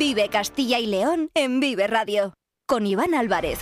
[0.00, 2.32] Vive Castilla y León en Vive Radio.
[2.66, 3.58] Con Iván Álvarez.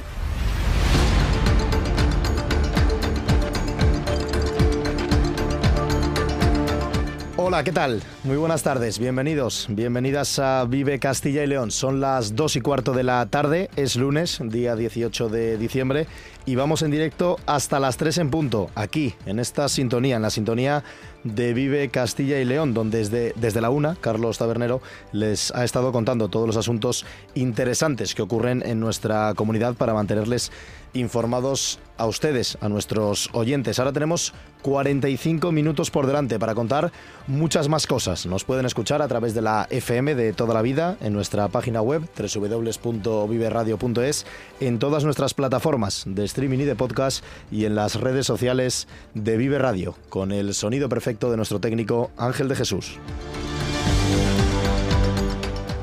[7.37, 8.03] Hola, ¿qué tal?
[8.23, 11.71] Muy buenas tardes, bienvenidos, bienvenidas a Vive Castilla y León.
[11.71, 16.07] Son las 2 y cuarto de la tarde, es lunes, día 18 de diciembre,
[16.47, 20.31] y vamos en directo hasta las 3 en punto, aquí, en esta sintonía, en la
[20.31, 20.85] sintonía
[21.25, 24.81] de Vive Castilla y León, donde desde, desde la una, Carlos Tabernero
[25.13, 27.05] les ha estado contando todos los asuntos
[27.35, 30.51] interesantes que ocurren en nuestra comunidad para mantenerles
[30.95, 33.79] informados a ustedes, a nuestros oyentes.
[33.79, 34.33] Ahora tenemos
[34.63, 36.91] 45 minutos por delante para contar
[37.27, 38.25] muchas más cosas.
[38.25, 41.83] Nos pueden escuchar a través de la FM de toda la vida, en nuestra página
[41.83, 44.27] web www.viveradio.es,
[44.61, 49.37] en todas nuestras plataformas de streaming y de podcast y en las redes sociales de
[49.37, 52.99] Vive Radio, con el sonido perfecto de nuestro técnico Ángel de Jesús.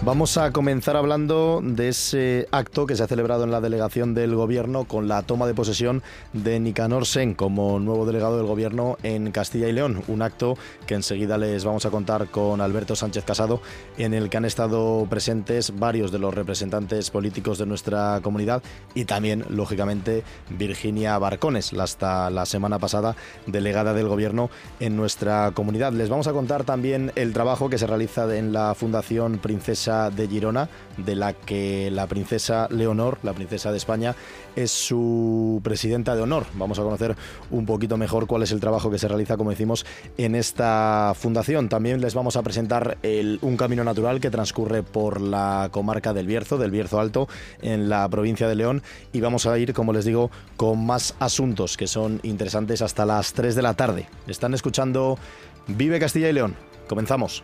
[0.06, 4.36] Vamos a comenzar hablando de ese acto que se ha celebrado en la delegación del
[4.36, 9.31] gobierno con la toma de posesión de Nicanor Sen como nuevo delegado del gobierno en
[9.31, 10.03] Castilla y León.
[10.08, 13.61] Un acto que enseguida les vamos a contar con Alberto Sánchez Casado,
[13.98, 18.61] en el que han estado presentes varios de los representantes políticos de nuestra comunidad
[18.94, 23.16] y también, lógicamente, Virginia Barcones, hasta la semana pasada
[23.48, 25.94] delegada del gobierno en nuestra comunidad.
[25.94, 30.27] Les vamos a contar también el trabajo que se realiza en la Fundación Princesa de
[30.27, 34.15] Girona, de la que la princesa Leonor, la princesa de España,
[34.55, 36.45] es su presidenta de honor.
[36.53, 37.15] Vamos a conocer
[37.52, 39.85] un poquito mejor cuál es el trabajo que se realiza, como decimos,
[40.17, 41.67] en esta fundación.
[41.69, 42.97] También les vamos a presentar
[43.41, 47.27] un camino natural que transcurre por la comarca del Bierzo, del Bierzo Alto,
[47.61, 48.81] en la provincia de León.
[49.11, 53.33] Y vamos a ir, como les digo, con más asuntos que son interesantes hasta las
[53.33, 54.07] 3 de la tarde.
[54.27, 55.17] Están escuchando
[55.67, 56.55] Vive Castilla y León.
[56.87, 57.43] Comenzamos.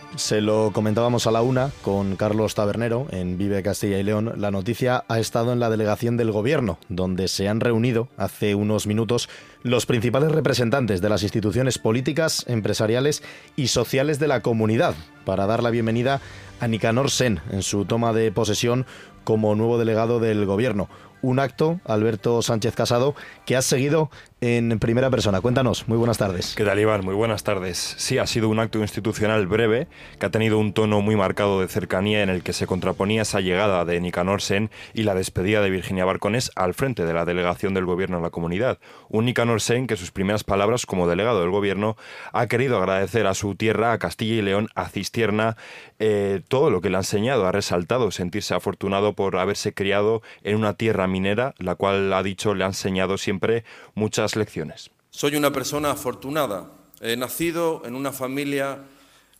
[0.21, 4.33] se lo comentábamos a la una con Carlos Tabernero en Vive Castilla y León.
[4.37, 8.85] La noticia ha estado en la delegación del gobierno, donde se han reunido hace unos
[8.85, 9.29] minutos
[9.63, 13.23] los principales representantes de las instituciones políticas, empresariales
[13.55, 14.93] y sociales de la comunidad
[15.25, 16.21] para dar la bienvenida
[16.59, 18.85] a Nicanor Sen en su toma de posesión
[19.23, 20.87] como nuevo delegado del gobierno
[21.21, 23.15] un acto, Alberto Sánchez Casado,
[23.45, 24.09] que has seguido
[24.43, 25.39] en primera persona.
[25.39, 26.55] Cuéntanos, muy buenas tardes.
[26.55, 27.05] ¿Qué tal, Iván?
[27.05, 27.93] Muy buenas tardes.
[27.99, 29.87] Sí, ha sido un acto institucional breve
[30.17, 33.39] que ha tenido un tono muy marcado de cercanía en el que se contraponía esa
[33.39, 37.75] llegada de Nicanor Sen y la despedida de Virginia Barcones al frente de la delegación
[37.75, 38.79] del gobierno en la comunidad.
[39.09, 41.95] Un Nicanor Sen que sus primeras palabras como delegado del gobierno
[42.33, 45.55] ha querido agradecer a su tierra, a Castilla y León, a Cistierna,
[45.99, 50.55] eh, todo lo que le ha enseñado, ha resaltado sentirse afortunado por haberse criado en
[50.55, 53.63] una tierra minera, la cual ha dicho le ha enseñado siempre
[53.93, 54.89] muchas lecciones.
[55.11, 56.71] Soy una persona afortunada.
[57.01, 58.79] He nacido en una familia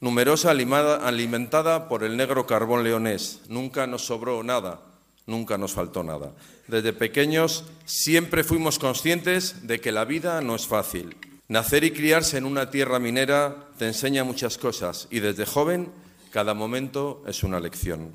[0.01, 3.41] numerosa, alimentada por el negro carbón leonés.
[3.47, 4.81] Nunca nos sobró nada,
[5.25, 6.33] nunca nos faltó nada.
[6.67, 11.15] Desde pequeños siempre fuimos conscientes de que la vida no es fácil.
[11.47, 15.91] Nacer y criarse en una tierra minera te enseña muchas cosas y desde joven
[16.31, 18.13] cada momento es una lección.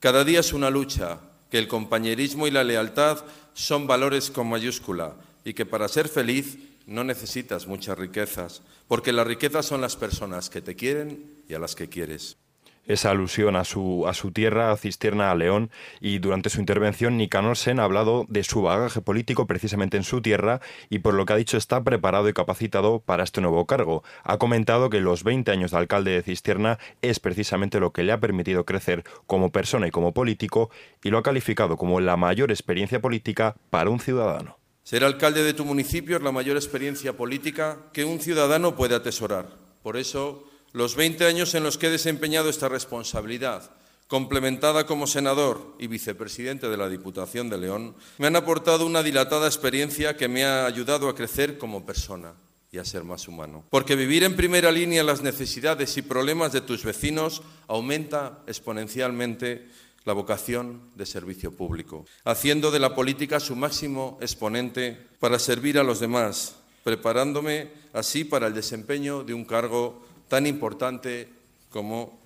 [0.00, 1.18] Cada día es una lucha,
[1.54, 6.58] que el compañerismo y la lealtad son valores con mayúscula y que para ser feliz
[6.84, 11.60] no necesitas muchas riquezas, porque las riquezas son las personas que te quieren y a
[11.60, 12.38] las que quieres
[12.86, 17.16] esa alusión a su, a su tierra, a Cisterna, a León, y durante su intervención
[17.16, 21.24] Nicanor Sen ha hablado de su bagaje político precisamente en su tierra y por lo
[21.24, 24.02] que ha dicho está preparado y capacitado para este nuevo cargo.
[24.22, 28.12] Ha comentado que los 20 años de alcalde de Cisterna es precisamente lo que le
[28.12, 30.70] ha permitido crecer como persona y como político
[31.02, 34.58] y lo ha calificado como la mayor experiencia política para un ciudadano.
[34.82, 39.56] Ser alcalde de tu municipio es la mayor experiencia política que un ciudadano puede atesorar.
[39.82, 40.44] Por eso,
[40.74, 43.70] los 20 años en los que he desempeñado esta responsabilidad,
[44.08, 49.46] complementada como senador y vicepresidente de la Diputación de León, me han aportado una dilatada
[49.46, 52.34] experiencia que me ha ayudado a crecer como persona
[52.72, 53.64] y a ser más humano.
[53.70, 59.68] Porque vivir en primera línea las necesidades y problemas de tus vecinos aumenta exponencialmente
[60.04, 65.84] la vocación de servicio público, haciendo de la política su máximo exponente para servir a
[65.84, 71.28] los demás, preparándome así para el desempeño de un cargo tan importante
[71.70, 72.18] como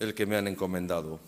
[0.00, 1.20] el que me han encomendado.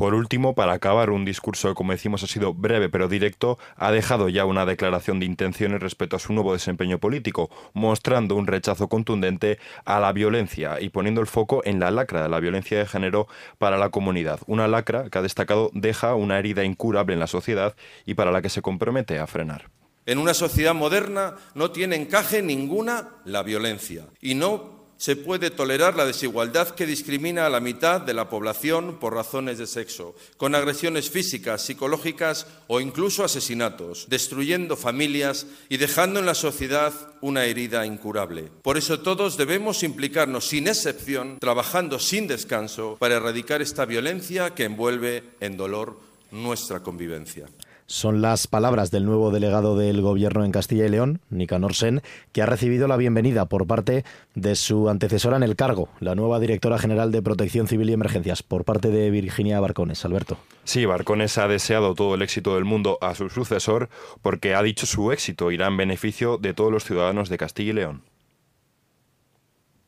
[0.00, 3.92] Por último, para acabar, un discurso que, como decimos, ha sido breve pero directo, ha
[3.92, 8.88] dejado ya una declaración de intenciones respecto a su nuevo desempeño político, mostrando un rechazo
[8.88, 12.86] contundente a la violencia y poniendo el foco en la lacra de la violencia de
[12.86, 13.28] género
[13.58, 14.40] para la comunidad.
[14.46, 17.76] Una lacra que ha destacado deja una herida incurable en la sociedad
[18.06, 19.68] y para la que se compromete a frenar.
[20.06, 25.96] En una sociedad moderna no tiene encaje ninguna la violencia y no se puede tolerar
[25.96, 30.54] la desigualdad que discrimina a la mitad de la población por razones de sexo, con
[30.54, 36.92] agresiones físicas, psicológicas o incluso asesinatos, destruyendo familias y dejando en la sociedad
[37.22, 38.50] una herida incurable.
[38.60, 44.64] Por eso todos debemos implicarnos sin excepción, trabajando sin descanso para erradicar esta violencia que
[44.64, 45.98] envuelve en dolor
[46.30, 47.46] nuestra convivencia.
[47.90, 52.40] Son las palabras del nuevo delegado del Gobierno en Castilla y León, Nicanor Sen, que
[52.40, 54.04] ha recibido la bienvenida por parte
[54.36, 58.44] de su antecesora en el cargo, la nueva directora general de Protección Civil y Emergencias,
[58.44, 60.04] por parte de Virginia Barcones.
[60.04, 60.38] Alberto.
[60.62, 63.88] Sí, Barcones ha deseado todo el éxito del mundo a su sucesor
[64.22, 67.74] porque ha dicho su éxito irá en beneficio de todos los ciudadanos de Castilla y
[67.74, 68.02] León.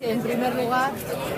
[0.01, 0.91] En primer lugar,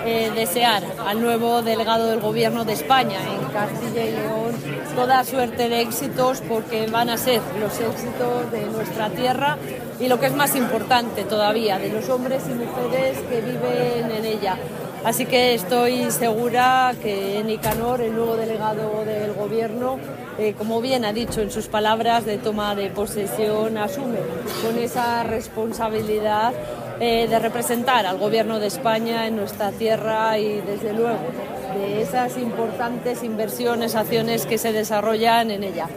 [0.03, 5.69] eh, desear al nuevo delegado del Gobierno de España en Castilla y León toda suerte
[5.69, 9.57] de éxitos porque van a ser los éxitos de nuestra tierra
[9.99, 14.25] y lo que es más importante todavía, de los hombres y mujeres que viven en
[14.25, 14.57] ella.
[15.03, 19.99] Así que estoy segura que Nicanor, el nuevo delegado del Gobierno,
[20.39, 24.17] eh, como bien ha dicho en sus palabras de toma de posesión, asume
[24.63, 26.53] con esa responsabilidad
[26.99, 31.19] eh, de representar al Gobierno de España en nuestra tierra y, desde luego,
[31.75, 35.87] de esas importantes inversiones, acciones que se desarrollan en ella.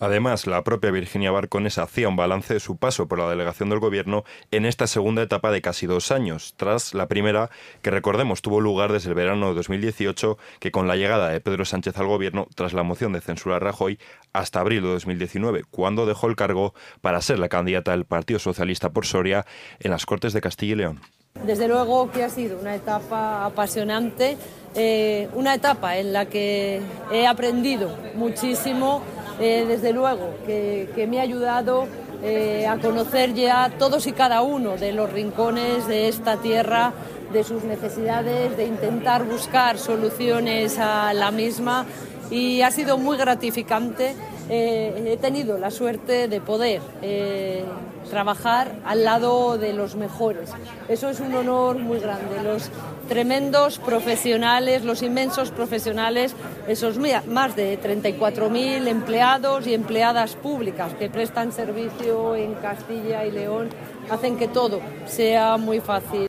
[0.00, 3.78] Además, la propia Virginia Barcones hacía un balance de su paso por la delegación del
[3.78, 7.48] Gobierno en esta segunda etapa de casi dos años, tras la primera,
[7.80, 11.64] que recordemos tuvo lugar desde el verano de 2018, que con la llegada de Pedro
[11.64, 13.98] Sánchez al Gobierno, tras la moción de censura Rajoy,
[14.32, 18.90] hasta abril de 2019, cuando dejó el cargo para ser la candidata del Partido Socialista
[18.90, 19.46] por Soria
[19.78, 21.00] en las Cortes de Castilla y León.
[21.42, 24.38] Desde luego que ha sido una etapa apasionante,
[24.74, 26.80] eh, una etapa en la que
[27.12, 29.02] he aprendido muchísimo
[29.38, 31.86] eh, desde luego, que, me ha ayudado
[32.22, 36.94] eh, a conocer ya todos y cada uno de los rincones de esta tierra,
[37.30, 41.84] de sus necesidades, de intentar buscar soluciones a la misma
[42.30, 44.14] y ha sido muy gratificante.
[44.48, 46.80] Eh, he tenido la suerte de poder
[48.10, 50.50] trabajar al lado de los mejores.
[50.88, 52.42] Eso es un honor muy grande.
[52.42, 52.70] Los
[53.08, 56.34] tremendos profesionales, los inmensos profesionales,
[56.68, 63.70] esos más de 34.000 empleados y empleadas públicas que prestan servicio en Castilla y León,
[64.10, 66.28] hacen que todo sea muy fácil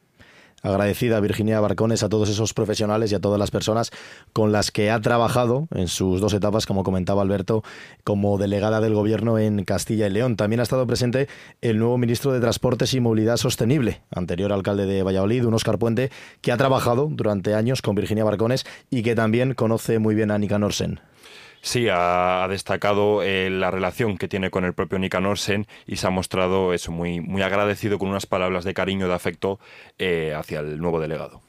[0.66, 3.92] agradecida Virginia Barcones a todos esos profesionales y a todas las personas
[4.34, 7.64] con las que ha trabajado en sus dos etapas, como comentaba Alberto,
[8.04, 10.36] como delegada del Gobierno en Castilla y León.
[10.36, 11.28] También ha estado presente
[11.62, 16.12] el nuevo ministro de Transportes y Movilidad Sostenible, anterior alcalde de Valladolid, un Oscar Puente,
[16.42, 20.38] que ha trabajado durante años con Virginia Barcones y que también conoce muy bien a
[20.38, 21.00] Nika Norsen.
[21.66, 26.06] Sí, ha, destacado eh, la relación que tiene con el propio Nicanor Sen y se
[26.06, 29.60] ha mostrado eso muy, muy agradecido con unas palabras de cariño, de afecto
[29.98, 31.42] eh, hacia el nuevo delegado.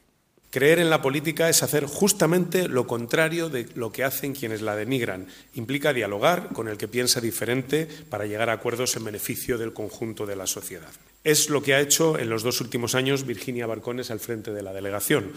[0.50, 4.74] Creer en la política es hacer justamente lo contrario de lo que hacen quienes la
[4.74, 5.26] denigran.
[5.52, 10.24] Implica dialogar con el que piensa diferente para llegar a acuerdos en beneficio del conjunto
[10.24, 10.88] de la sociedad.
[11.24, 14.62] Es lo que ha hecho en los dos últimos años Virginia Barcones al frente de
[14.62, 15.32] la delegación.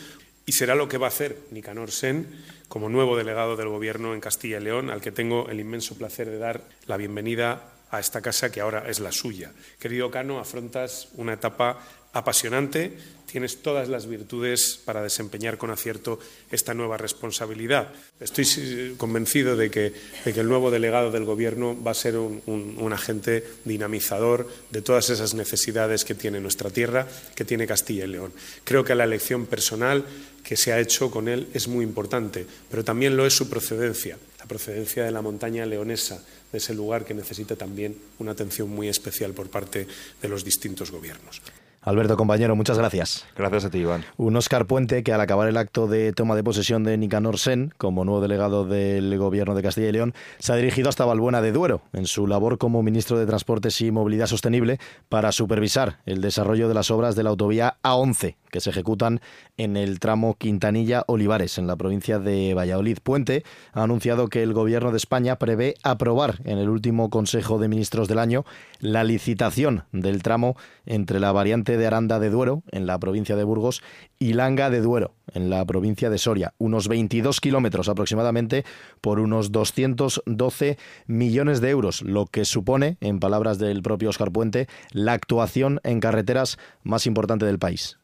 [0.49, 2.25] Y será lo que va a hacer Nicanor Sen
[2.69, 6.27] como nuevo delegado del Gobierno en Castilla y León, al que tengo el inmenso placer
[6.27, 9.51] de dar la bienvenida a esta casa que ahora es la suya.
[9.77, 11.77] Querido Cano, afrontas una etapa
[12.13, 12.97] apasionante,
[13.29, 16.19] tienes todas las virtudes para desempeñar con acierto
[16.51, 17.93] esta nueva responsabilidad.
[18.19, 19.93] Estoy convencido de que,
[20.25, 26.05] el nuevo delegado del Gobierno va a ser un, agente dinamizador de todas esas necesidades
[26.05, 28.33] que tiene nuestra tierra, que tiene Castilla y León.
[28.63, 30.05] Creo que la elección personal
[30.43, 34.17] que se ha hecho con él es muy importante, pero también lo es su procedencia,
[34.39, 38.87] la procedencia de la montaña leonesa, de ese lugar que necesita también una atención muy
[38.87, 39.85] especial por parte
[40.21, 41.41] de los distintos gobiernos.
[41.89, 43.25] Alberto, compañero, muchas gracias.
[43.35, 44.05] Gracias a ti, Iván.
[44.15, 47.73] Un Oscar Puente que al acabar el acto de toma de posesión de Nicanor Sen,
[47.79, 51.51] como nuevo delegado del Gobierno de Castilla y León, se ha dirigido hasta Balbuena de
[51.51, 54.77] Duero, en su labor como ministro de Transportes y Movilidad Sostenible,
[55.09, 59.21] para supervisar el desarrollo de las obras de la autovía A11, que se ejecutan
[59.57, 62.97] en el tramo Quintanilla-Olivares, en la provincia de Valladolid.
[63.01, 67.67] Puente ha anunciado que el Gobierno de España prevé aprobar en el último Consejo de
[67.67, 68.45] Ministros del año
[68.79, 73.43] la licitación del tramo entre la variante de Aranda de Duero, en la provincia de
[73.43, 73.81] Burgos,
[74.17, 76.53] y Langa de Duero, en la provincia de Soria.
[76.57, 78.65] Unos 22 kilómetros aproximadamente
[79.01, 80.77] por unos 212
[81.07, 85.99] millones de euros, lo que supone, en palabras del propio Oscar Puente, la actuación en
[85.99, 87.98] carreteras más importante del país.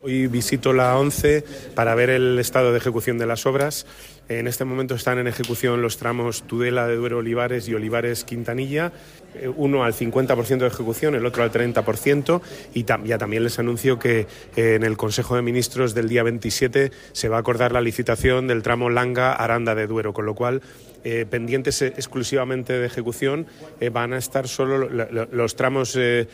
[0.00, 1.42] Hoy visito la 11
[1.74, 3.86] para ver el estado de ejecución de las obras.
[4.28, 8.92] En este momento están en ejecución los tramos Tudela de Duero Olivares y Olivares Quintanilla,
[9.34, 12.42] eh, uno al 50% de ejecución, el otro al 30%,
[12.74, 14.26] y ya también les anuncio que
[14.56, 18.48] eh, en el Consejo de Ministros del día 27 se va a acordar la licitación
[18.48, 20.60] del tramo Langa-Aranda de Duero, con lo cual
[21.08, 23.46] eh, pendientes exclusivamente de ejecución
[23.78, 26.26] eh, van a estar solo los tramos, eh,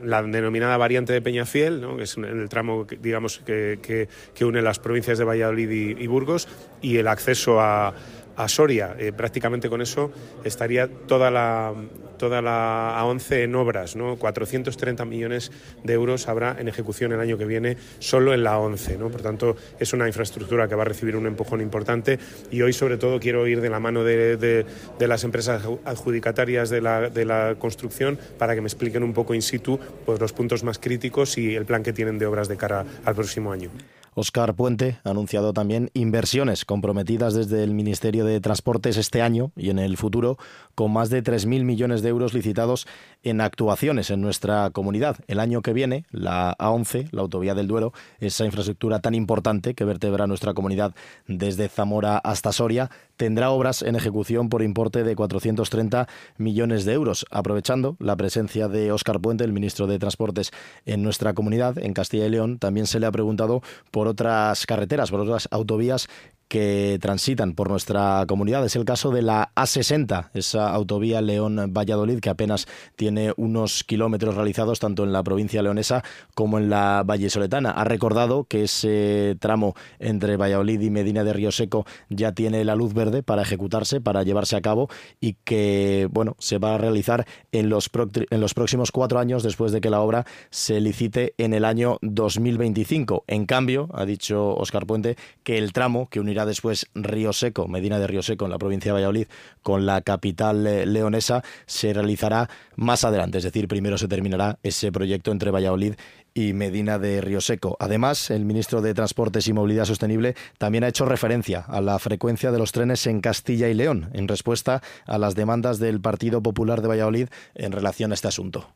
[0.00, 4.08] la denominada variante de Peñafiel, que es el tramo digamos, que,
[4.42, 6.46] une las provincias de Valladolid y Burgos,
[6.82, 7.94] y el acceso a,
[8.36, 8.96] a Soria.
[8.98, 10.10] Eh, prácticamente con eso
[10.44, 11.72] estaría toda la,
[12.18, 13.96] toda la A11 en obras.
[13.96, 14.16] ¿no?
[14.16, 18.98] 430 millones de euros habrá en ejecución el año que viene solo en la A11.
[18.98, 19.10] ¿no?
[19.10, 22.18] Por tanto, es una infraestructura que va a recibir un empujón importante
[22.50, 26.80] y hoy sobre todo quiero ir de la mano de, de, las empresas adjudicatarias de
[26.80, 30.64] la, de la, construcción para que me expliquen un poco in situ pues, los puntos
[30.64, 33.70] más críticos y el plan que tienen de obras de cara al próximo año.
[34.14, 39.70] Oscar Puente ha anunciado también inversiones comprometidas desde el Ministerio de Transportes este año y
[39.70, 40.38] en el futuro,
[40.74, 42.86] con más de 3.000 millones de euros licitados
[43.22, 45.16] en actuaciones en nuestra comunidad.
[45.26, 49.84] El año que viene, la A11, la autovía del Duero, esa infraestructura tan importante que
[49.84, 50.94] vertebra nuestra comunidad
[51.26, 57.26] desde Zamora hasta Soria, tendrá obras en ejecución por importe de 430 millones de euros,
[57.30, 60.50] aprovechando la presencia de Óscar Puente, el ministro de Transportes,
[60.86, 62.58] en nuestra comunidad, en Castilla y León.
[62.58, 66.08] También se le ha preguntado por otras carreteras, por otras autovías
[66.48, 68.64] que transitan por nuestra comunidad.
[68.64, 74.78] Es el caso de la A60, esa autovía León-Valladolid que apenas tiene unos kilómetros realizados
[74.78, 77.70] tanto en la provincia leonesa como en la vallesoletana.
[77.70, 82.74] Ha recordado que ese tramo entre Valladolid y Medina de Río Seco ya tiene la
[82.74, 84.88] luz verde para ejecutarse, para llevarse a cabo
[85.20, 89.90] y que bueno se va a realizar en los, próximos cuatro años después de que
[89.90, 93.24] la obra se licite en el año 2025.
[93.26, 98.00] En cambio, ha dicho Oscar Puente que el tramo que unirá después Río Seco, Medina
[98.00, 99.28] de Río Seco, en la provincia de Valladolid,
[99.62, 103.38] con la capital eh, leonesa, se realizará más adelante.
[103.38, 105.94] Es decir, primero se terminará ese proyecto entre Valladolid
[106.34, 107.76] y Medina de Río Seco.
[107.78, 112.50] Además, el ministro de Transportes y Movilidad Sostenible también ha hecho referencia a la frecuencia
[112.50, 116.82] de los trenes en Castilla y León, en respuesta a las demandas del Partido Popular
[116.82, 118.66] de Valladolid en relación a este asunto.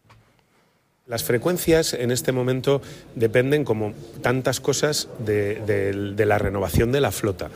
[1.09, 2.83] Las frecuencias en este momento
[3.15, 7.49] dependen, como tantas cosas, de, la renovación de la flota.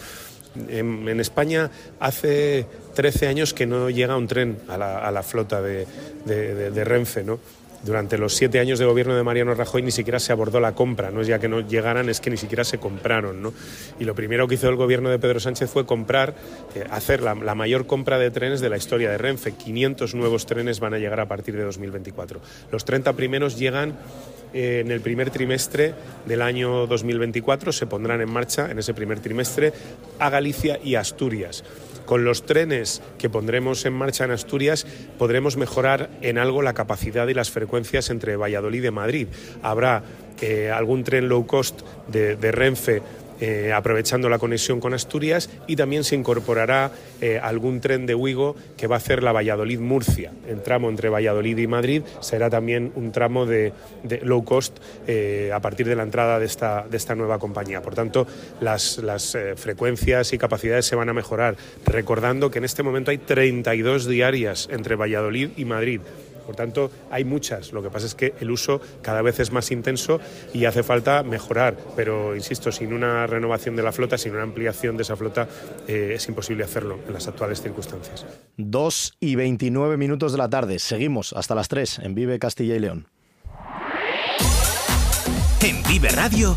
[0.69, 5.87] En, España hace 13 años que no llega un tren a la, flota de,
[6.25, 7.41] de Renfe, ¿no?
[7.85, 11.11] Durante los siete años de gobierno de Mariano Rajoy ni siquiera se abordó la compra,
[11.11, 13.43] no es ya que no llegaran, es que ni siquiera se compraron.
[13.43, 13.53] ¿no?
[13.99, 16.35] Y lo primero que hizo el gobierno de Pedro Sánchez fue comprar,
[16.75, 19.53] eh, hacer la, mayor compra de trenes de la historia de Renfe.
[19.53, 22.41] 500 nuevos trenes van a llegar a partir de 2024.
[22.71, 23.99] Los 30 primeros llegan
[24.53, 25.95] eh, en el primer trimestre
[26.27, 29.73] del año 2024, se pondrán en marcha en ese primer trimestre
[30.19, 31.65] a Galicia y Asturias.
[32.07, 34.87] Con los trenes que pondremos en marcha en Asturias
[35.19, 39.29] podremos mejorar en algo la capacidad y las frecuencias entre Valladolid y Madrid.
[39.63, 40.03] Habrá
[40.41, 43.03] eh, algún tren low cost de Renfe
[43.45, 48.55] eh, aprovechando la conexión con Asturias y también se incorporará eh, algún tren de Wigo
[48.77, 50.31] que va a hacer la Valladolid-Murcia.
[50.47, 53.73] El tramo entre Valladolid y Madrid será también un tramo de,
[54.23, 57.83] low cost eh, a partir de la entrada de esta, nueva compañía.
[57.83, 58.29] Por tanto,
[58.61, 64.07] las frecuencias y capacidades se van a mejorar, recordando que en este momento hay 32
[64.07, 66.01] diarias entre Valladolid y Madrid.
[66.47, 67.73] Por tanto, hay muchas.
[67.73, 70.21] Lo que pasa es que el uso cada vez es más intenso
[70.53, 71.77] y hace falta mejorar.
[71.97, 75.49] Pero, insisto, sin una renovación de la flota, sin una ampliación de esa flota,
[75.87, 78.27] eh, es imposible hacerlo en las actuales circunstancias.
[78.57, 80.79] Dos y 29 minutos de la tarde.
[80.79, 83.09] Seguimos hasta las 3 en Vive Castilla y León.
[85.61, 86.57] En Vive Radio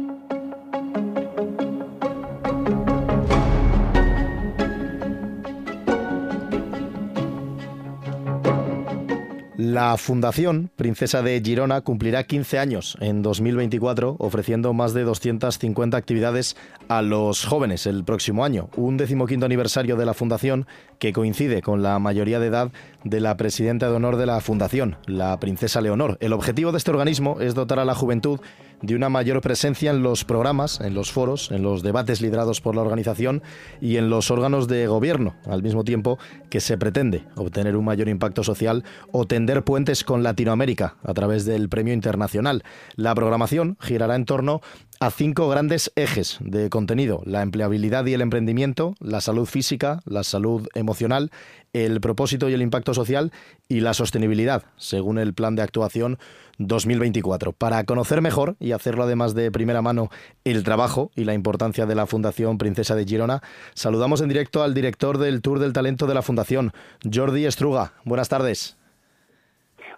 [9.63, 16.57] La Fundación Princesa de Girona cumplirá 15 años en 2024, ofreciendo más de 250 actividades
[16.87, 18.71] a los jóvenes el próximo año.
[18.75, 20.65] Un decimoquinto aniversario de la Fundación
[20.97, 22.71] que coincide con la mayoría de edad
[23.03, 26.17] de la presidenta de honor de la Fundación, la Princesa Leonor.
[26.19, 28.39] El objetivo de este organismo es dotar a la juventud
[28.81, 32.75] de una mayor presencia en los programas, en los foros, en los debates liderados por
[32.75, 33.43] la organización
[33.79, 36.17] y en los órganos de gobierno, al mismo tiempo
[36.49, 41.45] que se pretende obtener un mayor impacto social o tender puentes con Latinoamérica a través
[41.45, 42.63] del premio internacional.
[42.95, 44.61] La programación girará en torno
[45.01, 50.23] a cinco grandes ejes de contenido, la empleabilidad y el emprendimiento, la salud física, la
[50.23, 51.31] salud emocional,
[51.73, 53.31] el propósito y el impacto social
[53.67, 56.19] y la sostenibilidad, según el plan de actuación
[56.59, 57.51] 2024.
[57.51, 60.11] Para conocer mejor y hacerlo además de primera mano
[60.43, 63.41] el trabajo y la importancia de la Fundación Princesa de Girona,
[63.73, 66.73] saludamos en directo al director del Tour del Talento de la Fundación,
[67.11, 67.93] Jordi Estruga.
[68.05, 68.77] Buenas tardes.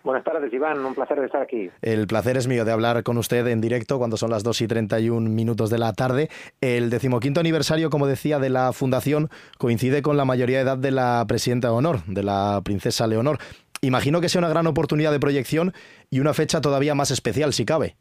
[0.03, 0.85] Buenas tardes, Iván.
[0.85, 1.71] Un placer de estar aquí.
[1.81, 4.67] El placer es mío de hablar con usted en directo cuando son las 2 y
[4.67, 6.29] 31 minutos de la tarde.
[6.59, 10.91] El decimoquinto aniversario, como decía, de la Fundación coincide con la mayoría de edad de
[10.91, 13.37] la presidenta de honor, de la princesa Leonor.
[13.79, 15.73] Imagino que sea una gran oportunidad de proyección
[16.09, 17.95] y una fecha todavía más especial, si cabe.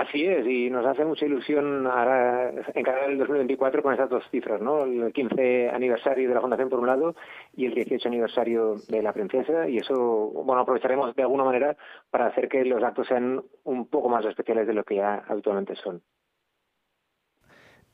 [0.00, 4.58] Así es, y nos hace mucha ilusión ahora encarar el 2024 con esas dos cifras,
[4.58, 4.84] ¿no?
[4.84, 7.14] El 15 aniversario de la Fundación por un lado
[7.54, 9.94] y el 18 aniversario de la Princesa, y eso,
[10.42, 11.76] bueno, aprovecharemos de alguna manera
[12.10, 15.76] para hacer que los actos sean un poco más especiales de lo que ya habitualmente
[15.76, 16.00] son.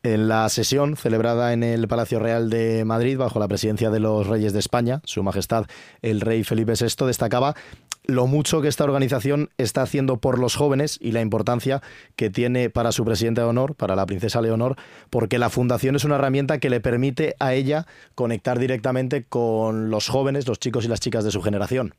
[0.06, 4.28] En la sesión celebrada en el Palacio Real de Madrid bajo la presidencia de los
[4.28, 5.66] Reyes de España, Su Majestad
[6.00, 7.56] el Rey Felipe VI destacaba
[8.04, 11.82] lo mucho que esta organización está haciendo por los jóvenes y la importancia
[12.14, 14.76] que tiene para su presidente de honor, para la princesa Leonor,
[15.10, 20.08] porque la fundación es una herramienta que le permite a ella conectar directamente con los
[20.08, 21.94] jóvenes, los chicos y las chicas de su generación.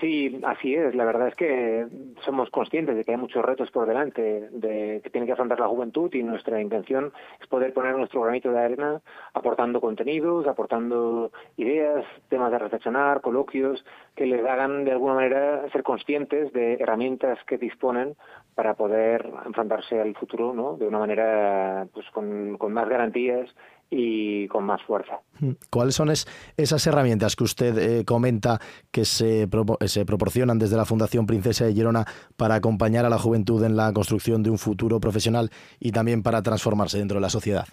[0.00, 0.94] Sí, así es.
[0.94, 1.86] La verdad es que
[2.24, 5.68] somos conscientes de que hay muchos retos por delante de que tiene que afrontar la
[5.68, 9.02] juventud y nuestra intención es poder poner nuestro granito de arena
[9.34, 13.84] aportando contenidos, aportando ideas, temas de reflexionar, coloquios
[14.16, 18.16] que les hagan de alguna manera ser conscientes de herramientas que disponen
[18.54, 20.78] para poder enfrentarse al futuro ¿no?
[20.78, 23.54] de una manera pues con, con más garantías
[23.90, 25.20] y con más fuerza.
[25.40, 25.52] Hmm.
[25.68, 28.60] ¿Cuáles son esas herramientas que usted eh, comenta
[28.92, 29.48] que se,
[29.86, 32.04] se proporcionan desde la Fundación Princesa de Girona
[32.36, 35.50] para acompañar a la juventud en la construcción de un futuro profesional
[35.80, 37.66] y también para transformarse dentro de la sociedad?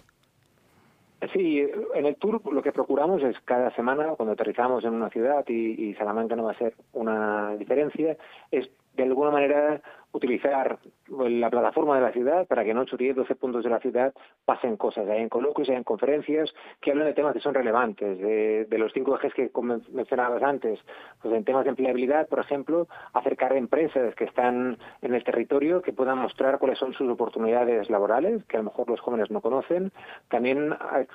[1.32, 5.44] Sí, en el tour lo que procuramos es cada semana, cuando aterrizamos en una ciudad
[5.48, 8.16] y, y Salamanca no va a ser una diferencia,
[8.52, 9.80] es de alguna manera
[10.12, 13.80] utilizar la plataforma de la ciudad para que en 8, 10, 12 puntos de la
[13.80, 14.12] ciudad
[14.44, 15.08] pasen cosas.
[15.08, 18.92] Hay en coloquios, hay en conferencias que hablan de temas que son relevantes, de, los
[18.92, 19.50] cinco ejes que
[19.92, 20.78] mencionabas antes.
[21.20, 25.92] Pues en temas de empleabilidad, por ejemplo, acercar empresas que están en el territorio que
[25.92, 29.92] puedan mostrar cuáles son sus oportunidades laborales, que a lo mejor los jóvenes no conocen.
[30.28, 30.74] También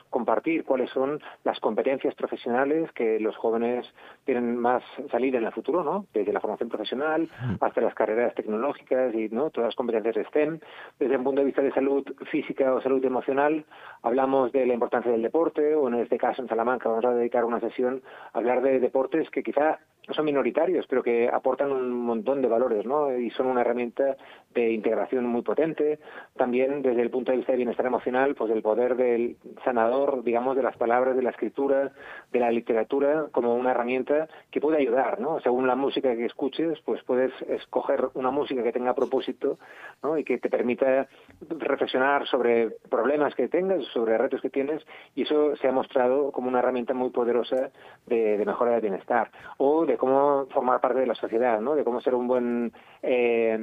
[0.09, 3.85] compartir cuáles son las competencias profesionales que los jóvenes
[4.25, 6.05] tienen más salida en el futuro, ¿no?
[6.13, 7.29] Desde la formación profesional
[7.59, 10.59] hasta las carreras tecnológicas y no todas las competencias de STEM.
[10.99, 13.65] Desde un punto de vista de salud física o salud emocional,
[14.01, 17.45] hablamos de la importancia del deporte, o en este caso en Salamanca vamos a dedicar
[17.45, 18.01] una sesión
[18.33, 19.79] a hablar de deportes que quizá
[20.11, 23.15] son minoritarios, pero que aportan un montón de valores, ¿no?
[23.17, 24.17] Y son una herramienta
[24.53, 25.99] de integración muy potente.
[26.35, 30.55] También desde el punto de vista de bienestar emocional, pues el poder del sanador, digamos,
[30.55, 31.91] de las palabras, de la escritura,
[32.31, 35.39] de la literatura, como una herramienta que puede ayudar, ¿no?
[35.39, 39.57] Según la música que escuches, pues puedes escoger una música que tenga propósito,
[40.01, 40.17] ¿no?
[40.17, 41.07] Y que te permita
[41.49, 44.85] reflexionar sobre problemas que tengas, sobre retos que tienes,
[45.15, 47.71] y eso se ha mostrado como una herramienta muy poderosa
[48.05, 49.31] de, de mejora del bienestar.
[49.57, 51.75] O de cómo formar parte de la sociedad, ¿no?
[51.75, 53.57] De cómo ser un buen, eh,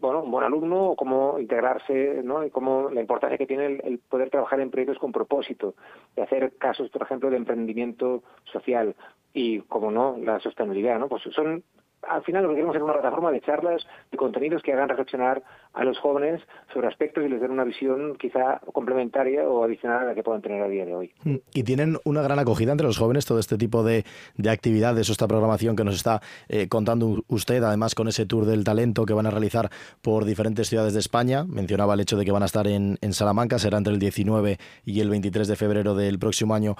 [0.00, 2.44] bueno, un buen alumno o cómo integrarse, ¿no?
[2.44, 5.74] Y cómo la importancia que tiene el, poder trabajar en proyectos con propósito,
[6.16, 8.94] de hacer casos, por ejemplo, de emprendimiento social
[9.32, 11.08] y, como no, la sostenibilidad, ¿no?
[11.08, 11.62] Pues son
[12.08, 15.42] al final lo que queremos es una plataforma de charlas, de contenidos que hagan reflexionar
[15.74, 16.40] a los jóvenes
[16.72, 20.40] sobre aspectos y les den una visión quizá complementaria o adicional a la que puedan
[20.40, 21.12] tener a día de hoy.
[21.24, 24.04] Mm, y tienen una gran acogida entre los jóvenes todo este tipo de,
[24.36, 28.46] de actividades o esta programación que nos está eh, contando usted, además con ese tour
[28.46, 31.44] del talento que van a realizar por diferentes ciudades de España.
[31.44, 35.00] Mencionaba el hecho de que van a estar en, Salamanca, será entre el 19 y
[35.00, 36.76] el 23 de febrero del próximo año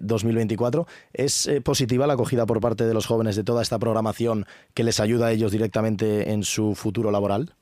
[0.00, 0.82] 2024.
[0.82, 4.46] Eh, ¿Es eh, positiva la acogida por parte de los jóvenes de toda esta programación
[4.74, 7.54] que les ayuda a ellos directamente en su futuro laboral?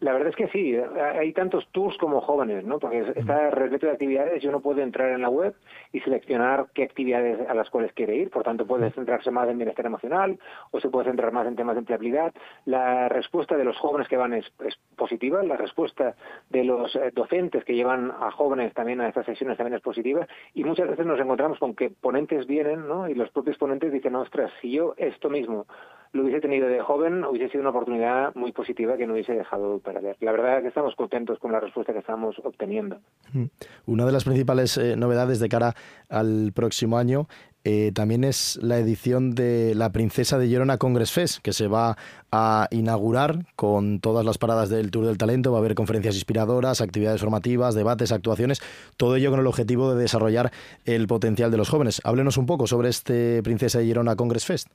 [0.00, 2.78] La verdad es que sí, hay tantos tours como jóvenes, ¿no?
[2.78, 5.54] Porque está repleto de actividades y uno puede entrar en la web
[5.90, 8.30] y seleccionar qué actividades a las cuales quiere ir.
[8.30, 10.38] Por tanto, puede centrarse más en bienestar emocional
[10.70, 12.34] o se puede centrar más en temas de empleabilidad.
[12.66, 16.14] La respuesta de los jóvenes que van es, es positiva, la respuesta
[16.50, 20.26] de los eh, docentes que llevan a jóvenes también a estas sesiones también es positiva
[20.52, 23.08] y muchas veces nos encontramos con que ponentes vienen, ¿no?
[23.08, 25.66] Y los propios ponentes dicen, ostras, si yo esto mismo
[26.12, 29.78] lo hubiese tenido de joven, hubiese sido una oportunidad muy positiva que no hubiese dejado
[29.80, 30.16] perder.
[30.20, 32.98] La verdad es que estamos contentos con la respuesta que estamos obteniendo.
[33.32, 33.44] Mm.
[33.86, 35.74] Una de las principales eh, novedades de cara
[36.08, 37.26] al próximo año
[37.68, 41.96] eh, también es la edición de La Princesa de Girona Congress Fest, que se va
[42.30, 45.50] a inaugurar con todas las paradas del Tour del Talento.
[45.50, 48.62] Va a haber conferencias inspiradoras, actividades formativas, debates, actuaciones,
[48.96, 50.52] todo ello con el objetivo de desarrollar
[50.84, 52.00] el potencial de los jóvenes.
[52.04, 54.68] Háblenos un poco sobre este Princesa de Girona Congress Fest.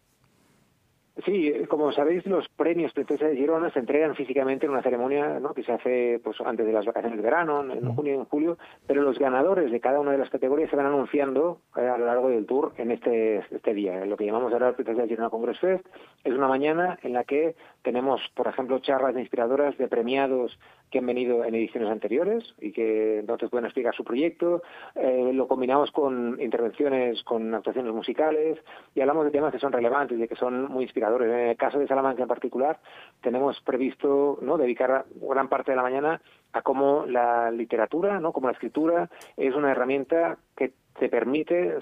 [1.25, 5.53] Sí, como sabéis, los premios Princesa de Girona se entregan físicamente en una ceremonia ¿no?
[5.53, 8.57] que se hace pues antes de las vacaciones de verano, en junio y en julio,
[8.87, 12.05] pero los ganadores de cada una de las categorías se van anunciando eh, a lo
[12.05, 14.05] largo del tour en este, este día.
[14.05, 15.85] Lo que llamamos ahora Princesa de Girona Congress Fest
[16.23, 20.57] es una mañana en la que tenemos, por ejemplo, charlas inspiradoras de premiados
[20.89, 24.61] que han venido en ediciones anteriores y que entonces pueden explicar su proyecto.
[24.95, 28.59] Eh, lo combinamos con intervenciones, con actuaciones musicales
[28.93, 31.31] y hablamos de temas que son relevantes y que son muy inspiradores.
[31.31, 32.79] En el caso de Salamanca en particular,
[33.21, 34.57] tenemos previsto ¿no?
[34.57, 36.21] dedicar gran parte de la mañana
[36.53, 38.33] a cómo la literatura, ¿no?
[38.33, 41.79] como la escritura, es una herramienta que te permite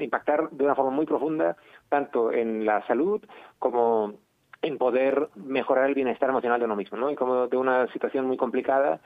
[0.00, 1.56] impactar de una forma muy profunda
[1.88, 3.22] tanto en la salud
[3.58, 4.14] como
[4.62, 7.10] en poder mejorar el bienestar emocional de uno mismo, ¿no?
[7.10, 9.00] Y como de una situación muy complicada,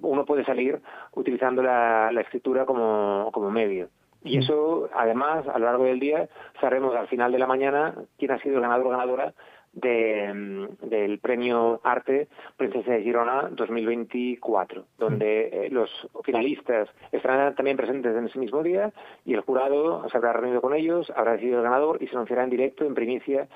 [0.00, 0.80] uno puede salir
[1.12, 3.88] utilizando la, escritura como, como medio.
[4.24, 6.28] Y eso, además, a lo largo del día,
[6.60, 9.32] sabremos al final de la mañana quién ha sido el ganador o ganadora
[9.72, 15.90] de, del premio Arte Princesa de Girona 2024, donde eh, los
[16.24, 18.92] finalistas estarán también presentes en ese mismo día
[19.24, 22.44] y el jurado se habrá reunido con ellos, habrá decidido el ganador y se anunciará
[22.44, 23.48] en directo, en primicia,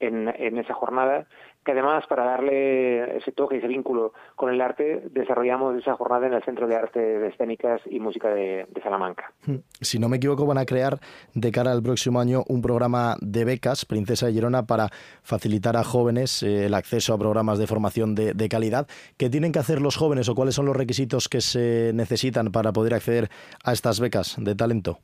[0.00, 1.26] en, esa jornada,
[1.64, 6.32] que además para darle ese toque, ese vínculo con el arte, desarrollamos esa jornada en
[6.32, 9.32] el Centro de Arte Escénicas y Música de, Salamanca.
[9.46, 9.58] Hmm.
[9.80, 10.98] Si no me equivoco, van a crear
[11.34, 14.88] de cara al próximo año un programa de becas, Princesa de Girona, para
[15.22, 18.88] facilitar a jóvenes eh, el acceso a programas de formación de, de calidad.
[19.18, 22.72] ¿Qué tienen que hacer los jóvenes o cuáles son los requisitos que se necesitan para
[22.72, 23.28] poder acceder
[23.64, 24.98] a estas becas de talento?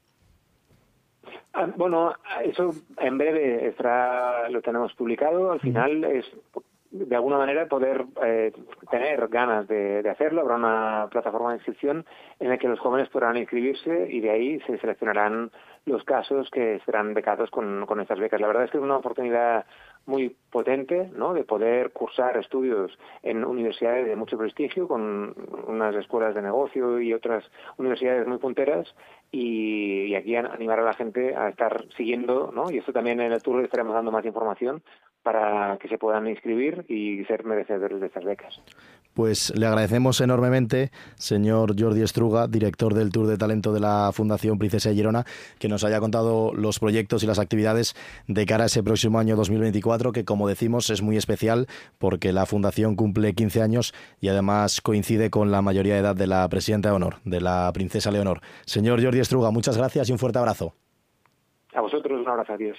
[1.59, 2.13] Ah, bueno,
[2.45, 5.53] eso en breve estará, lo tenemos publicado.
[5.53, 6.27] Al final es
[6.91, 8.53] de alguna manera poder eh,
[8.91, 10.43] tener ganas de, hacerlo.
[10.43, 12.05] Habrá una plataforma de inscripción
[12.41, 15.51] en la que los jóvenes podrán inscribirse y de ahí se seleccionarán
[15.87, 18.39] los casos que serán becados con, con estas becas.
[18.39, 19.65] La verdad es que es una oportunidad
[20.07, 21.35] muy potente ¿no?
[21.35, 25.35] de poder cursar estudios en universidades de mucho prestigio, con
[25.67, 27.45] unas escuelas de negocio y otras
[27.77, 28.95] universidades muy punteras,
[29.33, 32.71] y, aquí animar a la gente a estar siguiendo, ¿no?
[32.71, 34.83] y esto también en el tour estaremos dando más información
[35.27, 38.63] para que se puedan inscribir y ser merecedores de estas becas.
[39.13, 44.57] Pues le agradecemos enormemente, señor Jordi Estruga, director del Tour de Talento de la Fundación
[44.57, 45.25] Princesa de Girona,
[45.59, 47.97] que nos haya contado los proyectos y las actividades
[48.29, 51.67] de cara a ese próximo año 2024, que como decimos es muy especial
[51.99, 56.29] porque la Fundación cumple 15 años y además coincide con la mayoría de edad de
[56.29, 58.43] la presidenta de honor, de la Princesa Leonor.
[58.65, 60.75] Señor Jordi Estruga, muchas gracias y un fuerte abrazo.
[61.75, 62.79] A vosotros un abrazo, adiós.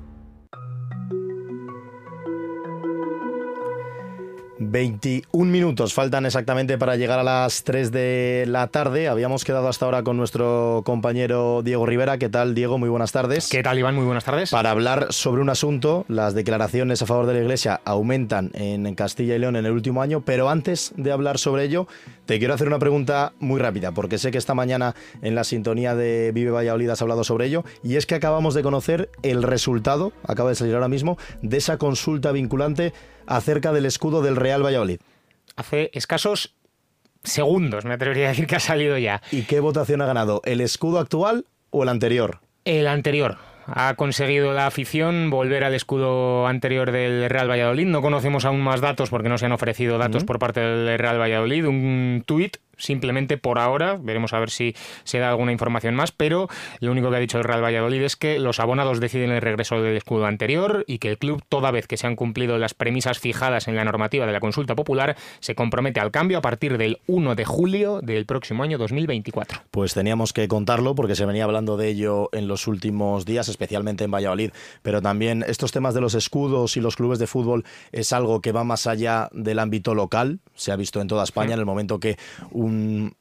[4.71, 9.09] 21 minutos faltan exactamente para llegar a las 3 de la tarde.
[9.09, 12.17] Habíamos quedado hasta ahora con nuestro compañero Diego Rivera.
[12.17, 12.77] ¿Qué tal, Diego?
[12.77, 13.49] Muy buenas tardes.
[13.49, 13.95] ¿Qué tal, Iván?
[13.95, 14.49] Muy buenas tardes.
[14.49, 19.35] Para hablar sobre un asunto, las declaraciones a favor de la Iglesia aumentan en Castilla
[19.35, 21.87] y León en el último año, pero antes de hablar sobre ello,
[22.25, 25.95] te quiero hacer una pregunta muy rápida, porque sé que esta mañana en la sintonía
[25.95, 30.13] de Vive Valladolid has hablado sobre ello, y es que acabamos de conocer el resultado,
[30.25, 32.93] acaba de salir ahora mismo, de esa consulta vinculante
[33.31, 34.99] acerca del escudo del Real Valladolid.
[35.55, 36.55] Hace escasos
[37.23, 39.21] segundos, me atrevería a decir que ha salido ya.
[39.31, 40.41] ¿Y qué votación ha ganado?
[40.45, 42.39] ¿El escudo actual o el anterior?
[42.65, 47.87] El anterior ha conseguido la afición volver al escudo anterior del Real Valladolid.
[47.87, 51.19] No conocemos aún más datos porque no se han ofrecido datos por parte del Real
[51.19, 51.65] Valladolid.
[51.65, 56.49] Un tuit simplemente por ahora, veremos a ver si se da alguna información más, pero
[56.79, 59.81] lo único que ha dicho el Real Valladolid es que los abonados deciden el regreso
[59.81, 63.19] del escudo anterior y que el club, toda vez que se han cumplido las premisas
[63.19, 66.99] fijadas en la normativa de la consulta popular, se compromete al cambio a partir del
[67.07, 69.61] 1 de julio del próximo año 2024.
[69.71, 74.03] Pues teníamos que contarlo porque se venía hablando de ello en los últimos días, especialmente
[74.03, 78.13] en Valladolid, pero también estos temas de los escudos y los clubes de fútbol es
[78.13, 81.59] algo que va más allá del ámbito local, se ha visto en toda España en
[81.59, 82.17] el momento que
[82.51, 83.11] un un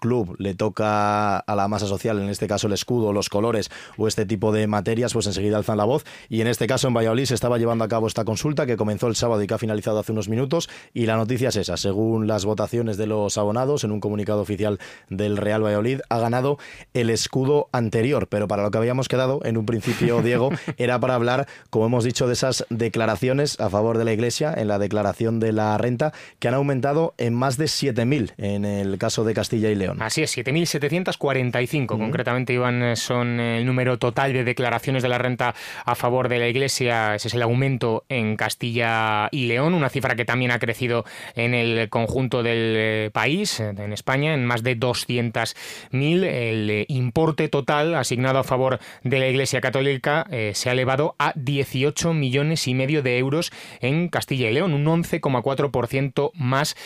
[0.00, 4.08] club le toca a la masa social, en este caso el escudo, los colores o
[4.08, 6.04] este tipo de materias, pues enseguida alzan la voz.
[6.28, 9.06] Y en este caso en Valladolid se estaba llevando a cabo esta consulta que comenzó
[9.08, 10.68] el sábado y que ha finalizado hace unos minutos.
[10.94, 14.78] Y la noticia es esa, según las votaciones de los abonados, en un comunicado oficial
[15.08, 16.58] del Real Valladolid, ha ganado
[16.94, 18.28] el escudo anterior.
[18.28, 22.04] Pero para lo que habíamos quedado en un principio, Diego, era para hablar, como hemos
[22.04, 26.12] dicho, de esas declaraciones a favor de la Iglesia en la declaración de la renta,
[26.38, 29.81] que han aumentado en más de 7.000 en el caso de Castilla y León.
[30.00, 35.54] Así es, 7.745 concretamente, Iván, eh, son el número total de declaraciones de la renta
[35.84, 37.14] a favor de la Iglesia.
[37.14, 41.54] Ese es el aumento en Castilla y León, una cifra que también ha crecido en
[41.54, 46.24] el conjunto del eh, país, en España, en más de 200.000.
[46.24, 51.32] El eh, importe total asignado a favor de la Iglesia Católica se ha elevado a
[51.36, 56.76] 18 millones y medio de euros en Castilla y León, un 11,4% más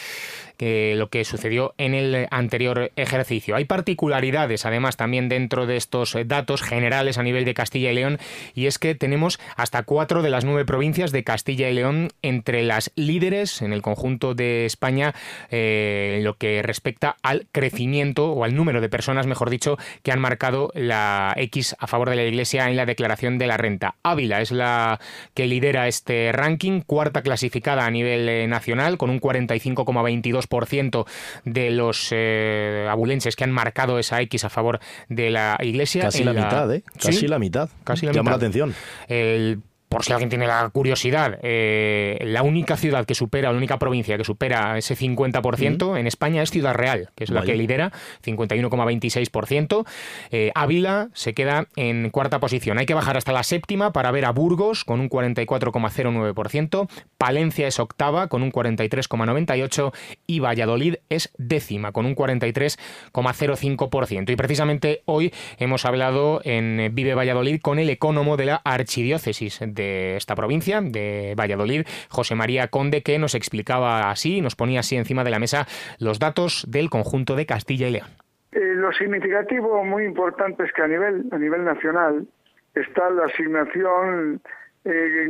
[0.57, 3.57] que lo que sucedió en el anterior ejercicio.
[3.57, 8.19] Hay particularidades, además, también dentro de estos datos generales a nivel de Castilla y León,
[8.55, 12.62] y es que tenemos hasta cuatro de las nueve provincias de Castilla y León entre
[12.62, 15.14] las líderes en el conjunto de España
[15.51, 20.12] eh, en lo que respecta al crecimiento o al número de personas, mejor dicho, que
[20.12, 23.97] han marcado la X a favor de la Iglesia en la declaración de la renta.
[24.03, 25.01] Ávila es la
[25.35, 31.07] que lidera este ranking, cuarta clasificada a nivel eh, nacional, con un 45,22 ciento
[31.45, 36.03] de los eh, abulenses que han marcado esa X a favor de la Iglesia.
[36.03, 36.83] Casi la, mitad, ¿eh?
[37.01, 37.69] Casi la mitad.
[37.85, 38.75] Casi la Llama la atención.
[39.09, 39.61] El
[39.97, 44.19] por si alguien tiene la curiosidad, eh, la única ciudad que supera, la única provincia
[44.19, 49.87] que supera ese 50% en España es Ciudad Real, que es la que lidera, 51,26%.
[50.31, 52.77] Eh, Ávila se queda en cuarta posición.
[52.77, 57.81] Hay que bajar hasta la séptima para ver a Burgos con un 44,09%, Palencia es
[57.81, 59.95] octava con un 43,98%
[60.27, 64.31] y Valladolid es décima con un 43,05%.
[64.31, 69.86] Y precisamente hoy hemos hablado en Vive Valladolid con el ecónomo de la Archidiócesis de
[70.16, 75.25] esta provincia, de Valladolid, José María Conde, que nos explicaba así, nos ponía así encima
[75.25, 75.66] de la mesa
[75.99, 78.09] los datos del conjunto de Castilla y León.
[78.53, 82.27] Eh, lo significativo muy importante es que a nivel, a nivel nacional
[82.75, 84.40] está la asignación
[84.88, 85.27] eh,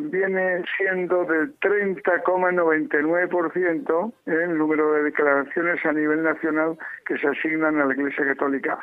[0.00, 7.84] viene siendo del 30,99% el número de declaraciones a nivel nacional que se asignan a
[7.84, 8.78] la Iglesia Católica.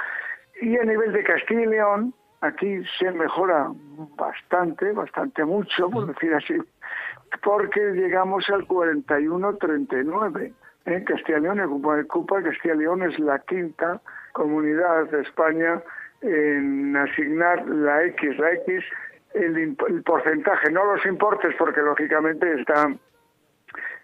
[0.62, 3.72] Y a nivel de Castilla y León, aquí se mejora
[4.16, 6.56] bastante, bastante mucho, por decir así,
[7.44, 10.54] porque llegamos al 41-39.
[10.86, 14.00] En Castilla y León, el Cupa Castilla y León es la quinta
[14.32, 15.82] comunidad de España
[16.22, 18.86] en asignar la X, la X,
[19.34, 23.00] el, el porcentaje, no los importes, porque lógicamente están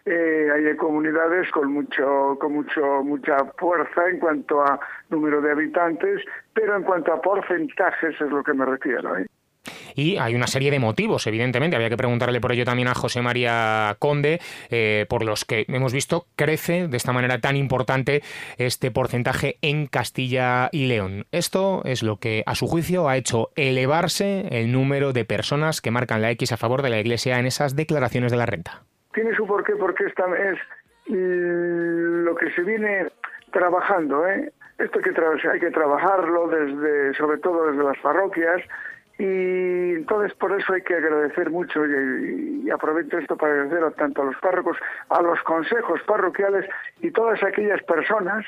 [0.05, 6.21] eh, hay comunidades con mucho, con mucho, mucha fuerza en cuanto a número de habitantes,
[6.53, 9.17] pero en cuanto a porcentajes es lo que me refiero.
[9.17, 9.25] ¿eh?
[9.95, 11.75] y hay una serie de motivos, evidentemente.
[11.75, 14.39] Había que preguntarle por ello también a José María Conde,
[14.69, 18.23] eh, por los que hemos visto crece de esta manera tan importante
[18.57, 21.25] este porcentaje en Castilla y León.
[21.31, 25.91] Esto es lo que, a su juicio, ha hecho elevarse el número de personas que
[25.91, 28.83] marcan la X a favor de la Iglesia en esas declaraciones de la renta
[29.13, 30.59] tiene su porqué porque esta es
[31.05, 33.11] lo que se viene
[33.51, 34.51] trabajando, ¿eh?
[34.77, 35.13] Esto que,
[35.51, 38.61] hay que trabajarlo desde, sobre todo desde las parroquias,
[39.19, 44.25] y entonces por eso hay que agradecer mucho y, aprovecho esto para agradecer tanto a
[44.25, 44.77] los párrocos,
[45.09, 46.65] a los consejos parroquiales
[47.01, 48.45] y todas aquellas personas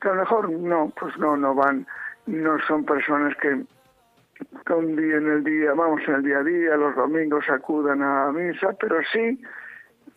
[0.00, 1.86] que a lo mejor no, pues no, no van,
[2.26, 3.64] no son personas que
[4.76, 8.98] en el día, vamos en el día a día, los domingos acudan a misa, pero
[9.12, 9.40] sí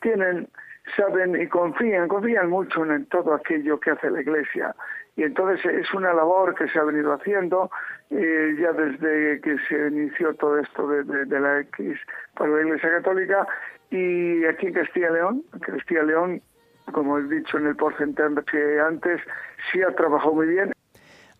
[0.01, 0.47] tienen,
[0.95, 4.75] saben y confían, confían mucho en todo aquello que hace la Iglesia.
[5.15, 7.69] Y entonces es una labor que se ha venido haciendo
[8.09, 11.97] eh, ya desde que se inició todo esto de, la X
[12.35, 13.47] para la Iglesia Católica.
[13.89, 16.41] Y aquí en Castilla y León, en Castilla y León,
[16.91, 19.21] como he dicho en el porcentaje antes,
[19.71, 20.71] sí ha trabajado muy bien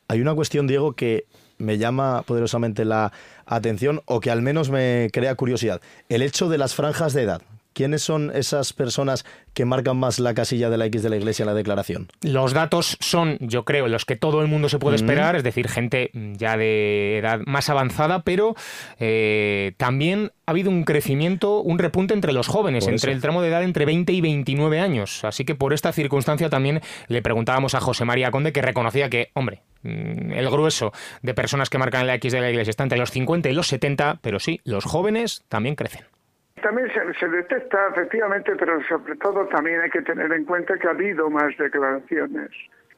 [0.08, 1.26] Hay una cuestión, Diego, que
[1.58, 3.12] me llama poderosamente la
[3.46, 5.82] atención o que al menos me crea curiosidad.
[6.10, 7.42] El hecho de las franjas de edad.
[7.76, 11.44] ¿Quiénes son esas personas que marcan más la casilla de la X de la Iglesia
[11.44, 12.08] en la declaración?
[12.22, 15.68] Los datos son, yo creo, los que todo el mundo se puede esperar, es decir,
[15.68, 18.56] gente ya de edad más avanzada, pero
[18.98, 23.50] eh, también ha habido un crecimiento, un repunte entre los jóvenes, entre el tramo de
[23.50, 25.26] edad entre 20 y 29 años.
[25.26, 29.32] Así que por esta circunstancia también le preguntábamos a José María Conde que reconocía que,
[29.34, 33.00] hombre, mm, el grueso de personas que marcan la X de la Iglesia está entre
[33.00, 36.06] los 50 y los 70, pero sí, los jóvenes también crecen
[36.66, 40.92] también se, detecta efectivamente, pero sobre todo también hay que tener en cuenta que ha
[40.92, 42.50] habido más declaraciones.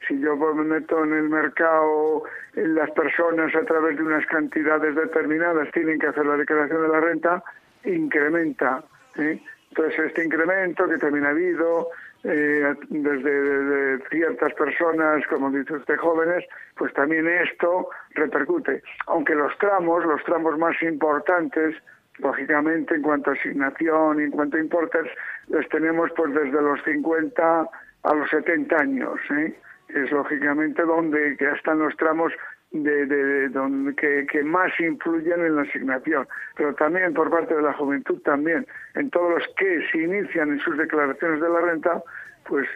[0.07, 5.69] Si yo me meto en el mercado, las personas a través de unas cantidades determinadas
[5.73, 7.43] tienen que hacer la declaración de la renta,
[7.83, 8.85] incrementa.
[9.17, 11.89] Entonces este incremento que también ha habido
[12.23, 16.45] eh, desde ciertas personas, como dice usted, jóvenes,
[16.77, 18.81] pues también esto repercute.
[19.07, 21.75] Aunque los tramos, los tramos más importantes,
[22.19, 25.05] lógicamente en cuanto a asignación en cuanto a importes,
[25.47, 27.69] les tenemos pues desde los 50
[28.03, 29.19] a los 70 años.
[29.31, 29.55] ¿eh?
[29.89, 32.33] Es lógicamente donde que están los tramos
[32.71, 37.61] de, de, donde que, que, más influyen en la asignación, pero también por parte de
[37.61, 42.03] la juventud también, en todos los que se inician en sus declaraciones de la renta,
[42.45, 42.67] pues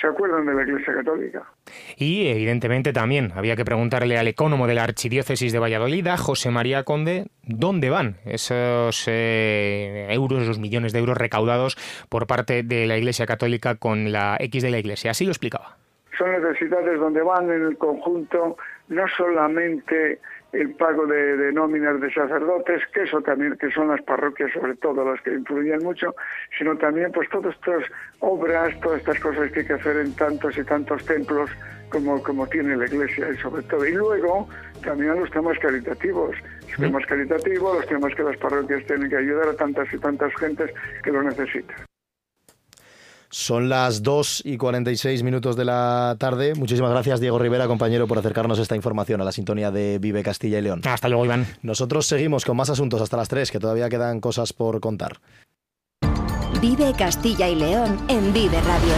[0.00, 1.44] se acuerdan de la Iglesia Católica.
[1.96, 6.84] Y evidentemente también había que preguntarle al ecónomo de la Archidiócesis de Valladolid, José María
[6.84, 11.76] Conde, ¿dónde van esos eh, euros, esos millones de euros recaudados
[12.08, 15.10] por parte de la Iglesia Católica con la X de la Iglesia?
[15.10, 15.76] Así lo explicaba.
[16.16, 18.56] Son necesidades donde van en el conjunto
[18.88, 20.20] no solamente
[20.52, 25.04] el pago de, nóminas de sacerdotes, que eso también, que son las parroquias sobre todo
[25.04, 26.14] las que influyen mucho,
[26.56, 27.84] sino también pues todas estas
[28.20, 31.50] obras, todas estas cosas que hay que hacer en tantos y tantos templos
[31.90, 33.86] como, como tiene la iglesia y sobre todo.
[33.86, 34.48] Y luego
[34.82, 36.34] también los temas caritativos,
[36.68, 40.34] los temas caritativos, los temas que las parroquias tienen que ayudar a tantas y tantas
[40.36, 40.70] gentes
[41.02, 41.76] que lo necesitan.
[43.30, 46.54] Son las 2 y 46 minutos de la tarde.
[46.54, 50.58] Muchísimas gracias, Diego Rivera, compañero, por acercarnos esta información a la sintonía de Vive Castilla
[50.58, 50.80] y León.
[50.84, 51.46] Hasta luego, Iván.
[51.62, 55.20] Nosotros seguimos con más asuntos hasta las 3, que todavía quedan cosas por contar.
[56.62, 58.94] Vive Castilla y León en Vive Radio.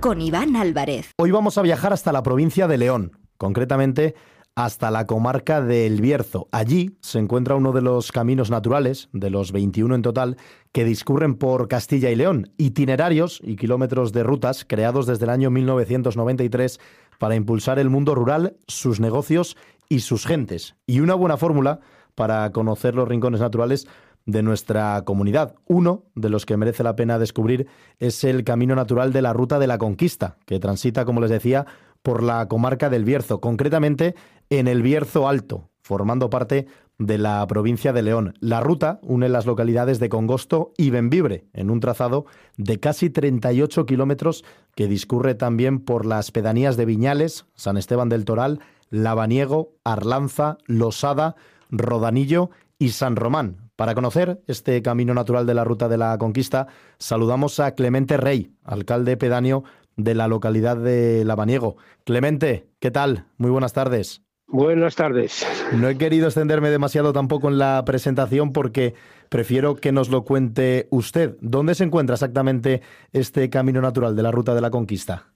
[0.00, 1.12] Con Iván Álvarez.
[1.16, 4.14] Hoy vamos a viajar hasta la provincia de León, concretamente
[4.54, 6.48] hasta la comarca del Bierzo.
[6.52, 10.36] Allí se encuentra uno de los caminos naturales, de los 21 en total,
[10.72, 15.50] que discurren por Castilla y León, itinerarios y kilómetros de rutas creados desde el año
[15.50, 16.80] 1993
[17.18, 19.56] para impulsar el mundo rural, sus negocios
[19.88, 20.76] y sus gentes.
[20.86, 21.80] Y una buena fórmula
[22.14, 23.86] para conocer los rincones naturales
[24.26, 25.54] de nuestra comunidad.
[25.66, 27.66] Uno de los que merece la pena descubrir
[27.98, 31.66] es el camino natural de la Ruta de la Conquista, que transita, como les decía,
[32.02, 34.14] por la comarca del Bierzo, concretamente
[34.48, 36.66] en el Bierzo Alto, formando parte
[36.98, 38.34] de la provincia de León.
[38.40, 42.26] La ruta une las localidades de Congosto y Benvibre, en un trazado
[42.58, 48.26] de casi 38 kilómetros que discurre también por las pedanías de Viñales, San Esteban del
[48.26, 48.60] Toral,
[48.90, 51.36] Lavaniego, Arlanza, Losada,
[51.70, 53.70] Rodanillo y San Román.
[53.76, 56.66] Para conocer este camino natural de la ruta de la conquista,
[56.98, 59.64] saludamos a Clemente Rey, alcalde pedáneo
[60.04, 61.76] de la localidad de Lavaniego.
[62.04, 63.26] Clemente, ¿qué tal?
[63.38, 64.22] Muy buenas tardes.
[64.52, 65.46] Buenas tardes.
[65.72, 68.94] No he querido extenderme demasiado tampoco en la presentación porque
[69.28, 71.36] prefiero que nos lo cuente usted.
[71.40, 72.82] ¿Dónde se encuentra exactamente
[73.12, 75.28] este camino natural de la Ruta de la Conquista?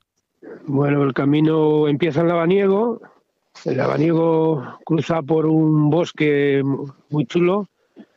[0.66, 3.00] Bueno, el camino empieza en Lavaniego.
[3.64, 6.62] El Lavaniego cruza por un bosque
[7.08, 7.68] muy chulo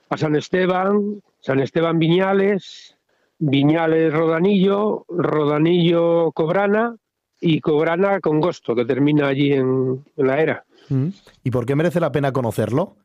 [0.10, 2.97] a San Esteban, San Esteban Viñales,
[3.40, 6.96] Viñales Rodanillo, Rodanillo Cobrana
[7.40, 10.66] y Cobrana Congosto, que termina allí en, la era.
[10.90, 11.10] Mm.
[11.44, 12.96] ¿Y por qué merece la pena conocerlo?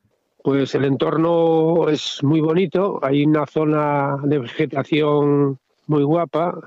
[0.42, 6.59] Pues el entorno es muy bonito, hay una zona de vegetación muy guapa,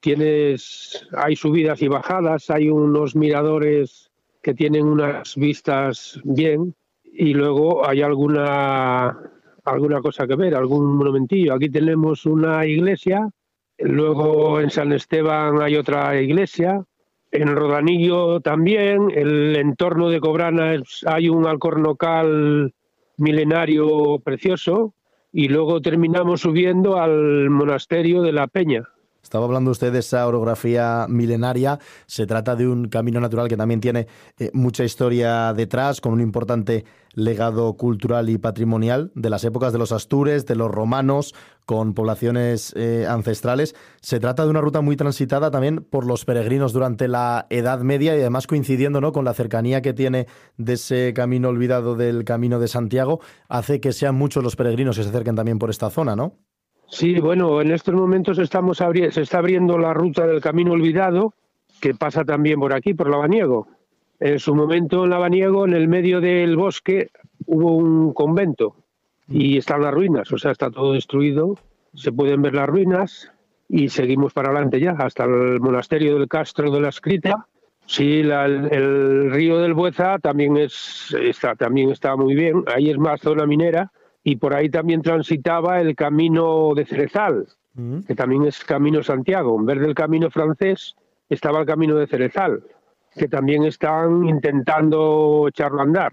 [0.00, 4.10] tienes, hay subidas y bajadas, hay unos miradores
[4.42, 9.16] que tienen unas vistas bien y luego hay alguna
[9.64, 11.54] alguna cosa que ver, algún monumentillo.
[11.54, 13.28] Aquí tenemos una iglesia,
[13.78, 16.84] luego en San Esteban hay otra iglesia,
[17.32, 20.74] en Rodanillo también, el entorno de Cobrana
[21.06, 22.74] hay un alcornocal
[23.16, 24.92] milenario precioso
[25.32, 28.86] y luego terminamos subiendo al monasterio de la Peña,
[29.22, 31.78] Estaba hablando usted de esa orografía milenaria.
[32.06, 34.06] Se trata de un camino natural que también tiene
[34.38, 36.84] eh, mucha historia detrás, con un importante
[37.14, 41.34] legado cultural y patrimonial de las épocas de los astures, de los romanos,
[41.66, 43.74] con poblaciones eh, ancestrales.
[44.00, 48.16] Se trata de una ruta muy transitada también por los peregrinos durante la Edad Media
[48.16, 49.12] y además coincidiendo ¿no?
[49.12, 53.92] con la cercanía que tiene de ese camino olvidado del Camino de Santiago, hace que
[53.92, 56.38] sean muchos los peregrinos que se acerquen también por esta zona, ¿no?
[56.88, 58.42] Sí, bueno, en estos momentos se
[59.22, 61.32] está abriendo la ruta del Camino Olvidado,
[61.80, 63.66] que pasa también por aquí, por Lavaniego.
[64.24, 67.10] En su momento en Lavaniego, en el medio del bosque,
[67.44, 68.76] hubo un convento
[69.26, 71.58] y están las ruinas, o sea, está todo destruido,
[71.92, 73.32] se pueden ver las ruinas
[73.68, 77.48] y seguimos para adelante ya, hasta el monasterio del Castro de la Escrita.
[77.86, 83.20] Sí, el, río del Bueza también, es, está, también está muy bien, ahí es más
[83.20, 83.90] zona minera
[84.22, 88.02] y por ahí también transitaba el camino de Cerezal, mm.
[88.02, 89.58] que también es camino Santiago.
[89.58, 90.94] En vez del camino francés
[91.28, 92.62] estaba el camino de Cerezal,
[93.14, 96.12] que también están intentando echarlo a andar.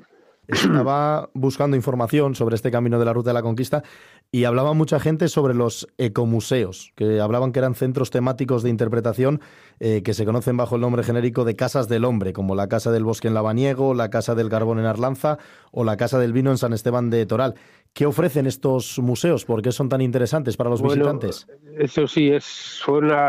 [0.50, 3.84] Estaba buscando información sobre este camino de la Ruta de la Conquista
[4.32, 9.42] y hablaba mucha gente sobre los ecomuseos, que hablaban que eran centros temáticos de interpretación
[9.80, 12.92] eh, que se conocen bajo el nombre genérico de Casas del Hombre, como la Casa
[12.92, 15.38] del Bosque en Lavaniego, la Casa del Carbón en Arlanza
[15.72, 17.54] o la Casa del Vino en San Esteban de Toral.
[17.94, 19.46] ¿Qué ofrecen estos museos?
[19.46, 21.48] ¿Por qué son tan interesantes para los visitantes?
[21.78, 22.82] Eso sí, es,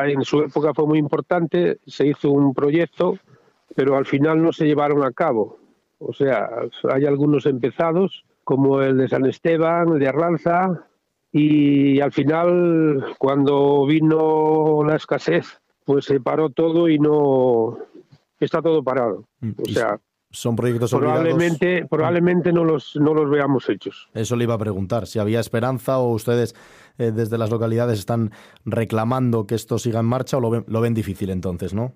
[0.06, 3.18] en su época fue muy importante, se hizo un proyecto,
[3.74, 5.60] pero al final no se llevaron a cabo
[6.00, 6.48] o sea,
[6.90, 10.86] hay algunos empezados, como el de San Esteban, el de Arlanza,
[11.30, 17.76] y al final, cuando vino la escasez, pues se paró todo y no
[18.40, 19.28] está todo parado.
[19.40, 20.00] Mm, o sea,
[20.32, 24.08] son proyectos probablemente probablemente no los no los veamos hechos.
[24.14, 26.54] Eso le iba a preguntar, si había esperanza o ustedes
[26.98, 28.30] eh, desde las localidades están
[28.64, 31.94] reclamando que esto siga en marcha o lo ven, lo ven difícil entonces, ¿no?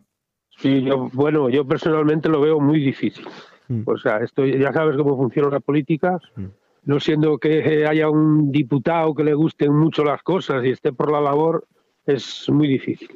[0.59, 3.26] Sí, yo bueno, yo personalmente lo veo muy difícil.
[3.68, 3.82] Mm.
[3.86, 6.20] O sea, esto ya sabes cómo funciona la política.
[6.36, 6.44] Mm.
[6.84, 11.11] No siendo que haya un diputado que le gusten mucho las cosas y esté por
[11.11, 11.66] la labor,
[12.05, 13.09] es muy difícil.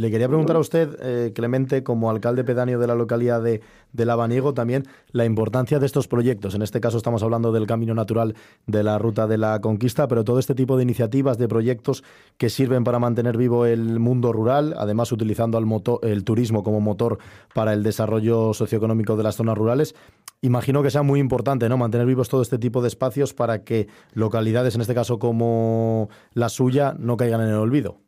[0.00, 3.60] Le quería preguntar a usted, eh, Clemente, como alcalde pedáneo de la localidad de,
[3.92, 6.54] de Lavaniego, también la importancia de estos proyectos.
[6.54, 8.34] En este caso estamos hablando del camino natural
[8.66, 12.02] de la ruta de la conquista, pero todo este tipo de iniciativas, de proyectos
[12.38, 16.80] que sirven para mantener vivo el mundo rural, además utilizando el, motor, el turismo como
[16.80, 17.18] motor
[17.52, 19.94] para el desarrollo socioeconómico de las zonas rurales.
[20.40, 21.76] Imagino que sea muy importante ¿no?
[21.76, 26.48] mantener vivos todo este tipo de espacios para que localidades, en este caso como la
[26.48, 27.98] suya, no caigan en el olvido.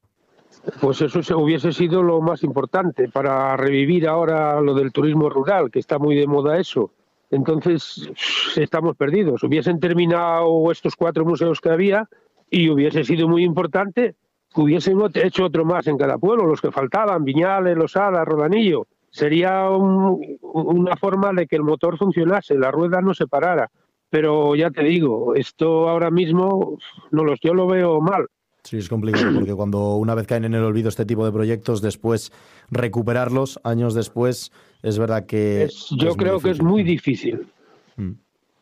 [0.81, 5.81] Pues eso hubiese sido lo más importante para revivir ahora lo del turismo rural, que
[5.81, 6.93] está muy de moda eso.
[7.31, 8.11] Entonces
[8.57, 9.43] estamos perdidos.
[9.43, 12.09] Hubiesen terminado estos cuatro museos que había
[12.51, 14.15] y hubiese sido muy importante
[14.55, 18.87] hubiesen hecho otro más en cada pueblo, los que faltaban, Viñales, Losada, Rodanillo.
[19.11, 23.71] Sería una forma de que el motor funcionase, la rueda no se parara.
[24.09, 26.79] Pero ya te digo, esto ahora mismo
[27.11, 28.27] no los, yo lo veo mal.
[28.65, 31.83] Sí, es complicado porque cuando una vez caen en el olvido este tipo de proyectos,
[31.83, 32.33] después
[32.71, 34.53] recuperarlos años después,
[34.83, 35.69] es verdad que...
[35.91, 37.47] yo creo que es muy difícil.
[37.97, 38.13] Mm.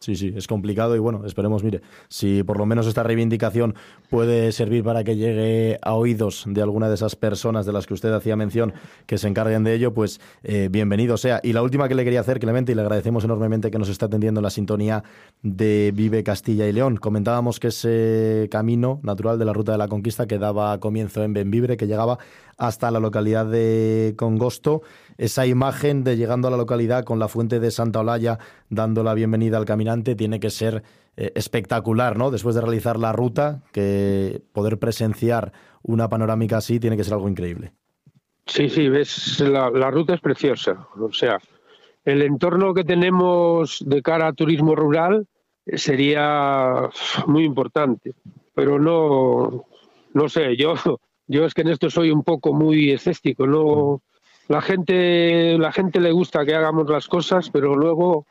[0.03, 3.75] Sí, sí, es complicado y bueno, esperemos, mire, si por lo menos esta reivindicación
[4.09, 7.93] puede servir para que llegue a oídos de alguna de esas personas de las que
[7.93, 8.73] usted hacía mención
[9.05, 11.41] que se encarguen de ello, pues eh, bienvenido sea.
[11.43, 14.07] Y la última que le quería hacer, Clemente, y le agradecemos enormemente que nos está
[14.07, 15.05] atendiendo en la sintonía
[15.43, 16.97] de Vive Castilla y León.
[16.97, 21.35] Comentábamos que ese camino natural de la Ruta de la Conquista que daba comienzo en
[21.35, 22.19] Benvibre, que llegaba
[22.61, 24.83] hasta la localidad de Congosto.
[25.17, 28.39] Esa imagen de llegando a la localidad con la fuente de Santa Olalla
[28.69, 30.83] dando la bienvenida al caminante tiene que ser
[31.17, 32.31] eh, espectacular, ¿no?
[32.31, 35.53] Después de realizar la ruta, que poder presenciar
[35.83, 37.73] una panorámica así tiene que ser algo increíble.
[38.45, 40.87] Sí, sí, ves, la, la ruta es preciosa.
[41.01, 41.39] O sea,
[42.05, 45.27] el entorno que tenemos de cara a turismo rural
[45.67, 46.91] sería
[47.27, 48.13] muy importante,
[48.55, 49.65] pero no,
[50.13, 50.75] no sé, yo
[51.31, 54.03] yo es que en esto soy un poco muy escéptico, no
[54.49, 58.27] la gente la gente le gusta que hagamos las cosas, pero luego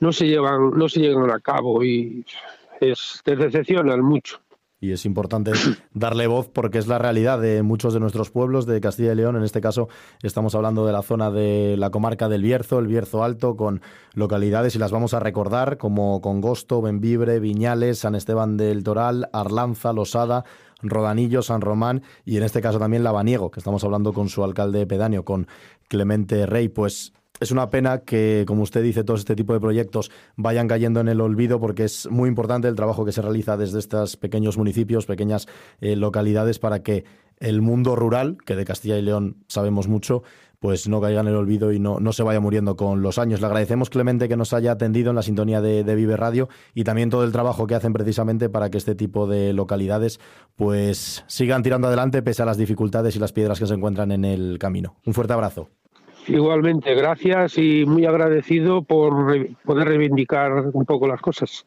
[0.00, 2.26] no se llevan no se llevan a cabo y
[2.80, 4.40] es, te decepcionan mucho
[4.82, 5.52] y es importante
[5.94, 9.36] darle voz porque es la realidad de muchos de nuestros pueblos de Castilla y León.
[9.36, 9.88] En este caso
[10.22, 13.80] estamos hablando de la zona de la comarca del Bierzo, el Bierzo Alto, con
[14.14, 19.92] localidades y las vamos a recordar como Congosto, Benvibre, Viñales, San Esteban del Toral, Arlanza,
[19.92, 20.44] Losada,
[20.82, 24.86] Rodanillo, San Román y en este caso también Lavaniego, que estamos hablando con su alcalde
[24.86, 25.46] pedáneo, con
[25.88, 26.68] Clemente Rey.
[26.68, 31.00] Pues es una pena que, como usted dice, todo este tipo de proyectos vayan cayendo
[31.00, 34.56] en el olvido porque es muy importante el trabajo que se realiza desde estos pequeños
[34.56, 35.48] municipios, pequeñas
[35.80, 37.04] eh, localidades para que
[37.40, 40.22] el mundo rural, que de Castilla y León sabemos mucho,
[40.62, 43.40] pues no caiga en el olvido y no, no se vaya muriendo con los años.
[43.40, 47.10] Le agradecemos, Clemente, que nos haya atendido en la sintonía de, Vive Radio y también
[47.10, 50.20] todo el trabajo que hacen precisamente para que este tipo de localidades
[50.54, 54.24] pues sigan tirando adelante pese a las dificultades y las piedras que se encuentran en
[54.24, 54.94] el camino.
[55.04, 55.68] Un fuerte abrazo.
[56.28, 61.66] Igualmente, gracias y muy agradecido por poder reivindicar un poco las cosas.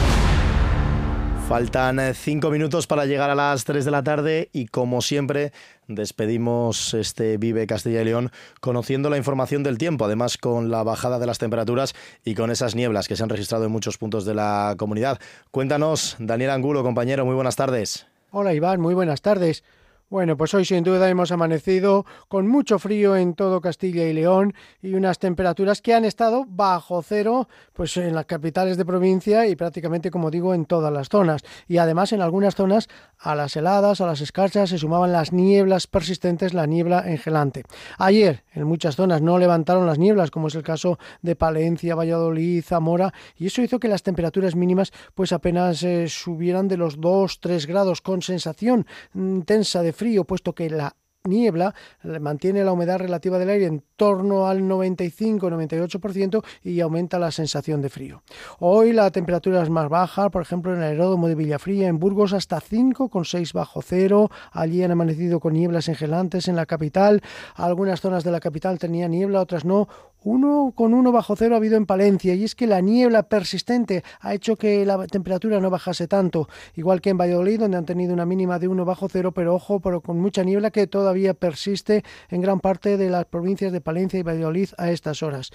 [1.51, 5.51] Faltan eh, cinco minutos para llegar a las tres de la tarde y como siempre
[5.85, 8.31] despedimos este Vive Castilla y León
[8.61, 11.93] conociendo la información del tiempo, además con la bajada de las temperaturas
[12.23, 15.19] y con esas nieblas que se han registrado en muchos puntos de la comunidad.
[15.51, 18.07] Cuéntanos, Daniel Angulo, compañero, muy buenas tardes.
[18.31, 19.65] Hola Iván, muy buenas tardes.
[20.11, 24.53] Bueno, pues hoy sin duda hemos amanecido con mucho frío en todo Castilla y León
[24.81, 29.55] y unas temperaturas que han estado bajo cero pues en las capitales de provincia y
[29.55, 32.89] prácticamente como digo en todas las zonas y además en algunas zonas
[33.19, 37.63] a las heladas, a las escarchas se sumaban las nieblas persistentes, la niebla engelante.
[37.97, 42.65] Ayer en muchas zonas no levantaron las nieblas como es el caso de Palencia, Valladolid,
[42.65, 47.65] Zamora y eso hizo que las temperaturas mínimas pues apenas eh, subieran de los 2-3
[47.65, 51.75] grados con sensación intensa de puesto que la niebla
[52.19, 57.89] mantiene la humedad relativa del aire en torno al 95-98% y aumenta la sensación de
[57.89, 58.23] frío.
[58.59, 62.33] Hoy la temperatura es más baja, por ejemplo en el aeródromo de Villafría, en Burgos
[62.33, 67.21] hasta 5,6 bajo cero, allí han amanecido con nieblas engelantes en la capital,
[67.53, 69.87] algunas zonas de la capital tenían niebla, otras no,
[70.23, 74.03] uno con uno bajo cero ha habido en Palencia y es que la niebla persistente
[74.19, 78.13] ha hecho que la temperatura no bajase tanto, igual que en Valladolid donde han tenido
[78.13, 82.03] una mínima de uno bajo cero, pero ojo, pero con mucha niebla que todavía persiste
[82.29, 85.51] en gran parte de las provincias de Palencia y Valladolid a estas horas.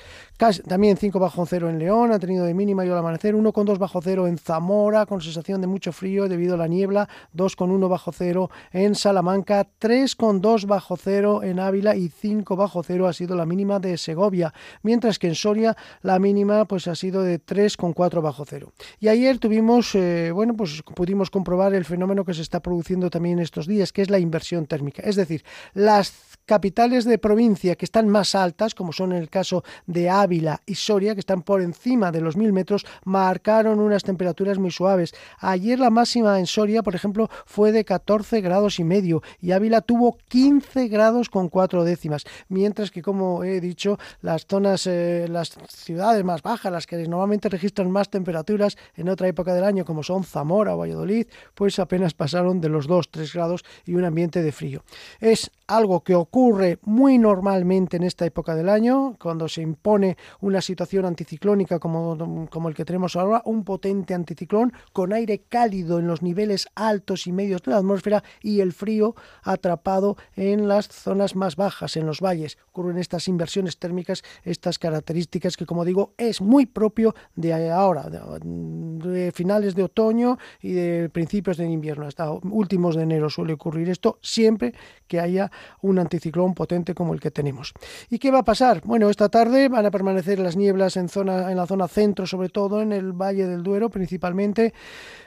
[0.67, 3.67] también 5 bajo cero en León, ha tenido de mínima y al amanecer, uno con
[3.67, 7.55] dos bajo cero en Zamora con sensación de mucho frío debido a la niebla, dos
[7.55, 12.57] con uno bajo cero en Salamanca, tres con dos bajo cero en Ávila y 5
[12.57, 14.53] bajo cero ha sido la mínima de Segovia
[14.83, 18.73] mientras que en Soria la mínima pues ha sido de 3,4 bajo cero.
[19.01, 23.39] Y ayer tuvimos, eh, bueno, pues pudimos comprobar el fenómeno que se está produciendo también
[23.39, 25.03] estos días, que es la inversión térmica.
[25.03, 25.45] Es decir,
[25.75, 26.13] las
[26.45, 31.15] capitales de provincia que están más altas, como son el caso de Ávila y Soria,
[31.15, 35.15] que están por encima de los 1000 metros, marcaron unas temperaturas muy suaves.
[35.41, 39.81] Ayer la máxima en Soria, por ejemplo, fue de 14 grados y medio y Ávila
[39.81, 45.57] tuvo 15 grados con cuatro décimas, mientras que, como he dicho, las zonas, eh, las
[45.69, 50.03] ciudades más bajas, las que normalmente registran más temperaturas en otra época del año, como
[50.03, 54.53] son Zamora o Valladolid, pues apenas pasaron de los 2-3 grados y un ambiente de
[54.53, 54.85] frío.
[55.21, 60.61] Es algo que ocurre muy normalmente en esta época del año, cuando se impone una
[60.61, 66.07] situación anticiclónica como, como el que tenemos ahora, un potente anticiclón con aire cálido en
[66.07, 71.35] los niveles altos y medios de la atmósfera y el frío atrapado en las zonas
[71.35, 72.59] más bajas, en los valles.
[72.71, 79.33] Ocurren estas inversiones térmicas, estas características que, como digo, es muy propio de ahora, de,
[79.33, 84.19] finales de otoño y de principios de invierno, hasta últimos de enero suele ocurrir esto,
[84.23, 84.75] siempre
[85.07, 85.51] que haya
[85.83, 87.73] un anticiclón potente como el que tenemos.
[88.11, 88.83] ¿Y qué va a pasar?
[88.85, 92.49] Bueno, esta tarde van a permanecer las nieblas en, zona, en la zona centro, sobre
[92.49, 94.75] todo en el Valle del Duero principalmente,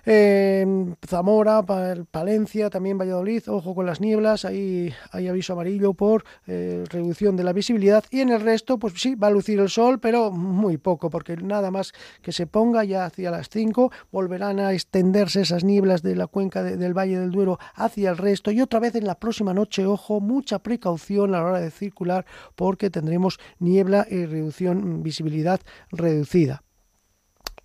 [0.05, 6.83] en Zamora, Palencia, también Valladolid, ojo con las nieblas, ahí hay aviso amarillo por eh,
[6.89, 9.99] reducción de la visibilidad y en el resto, pues sí, va a lucir el sol,
[9.99, 14.73] pero muy poco, porque nada más que se ponga ya hacia las 5, volverán a
[14.73, 18.79] extenderse esas nieblas de la cuenca del Valle del Duero hacia el resto y otra
[18.79, 23.39] vez en la próxima noche, ojo, mucha precaución a la hora de circular porque tendremos
[23.59, 25.59] niebla y reducción visibilidad
[25.91, 26.63] reducida.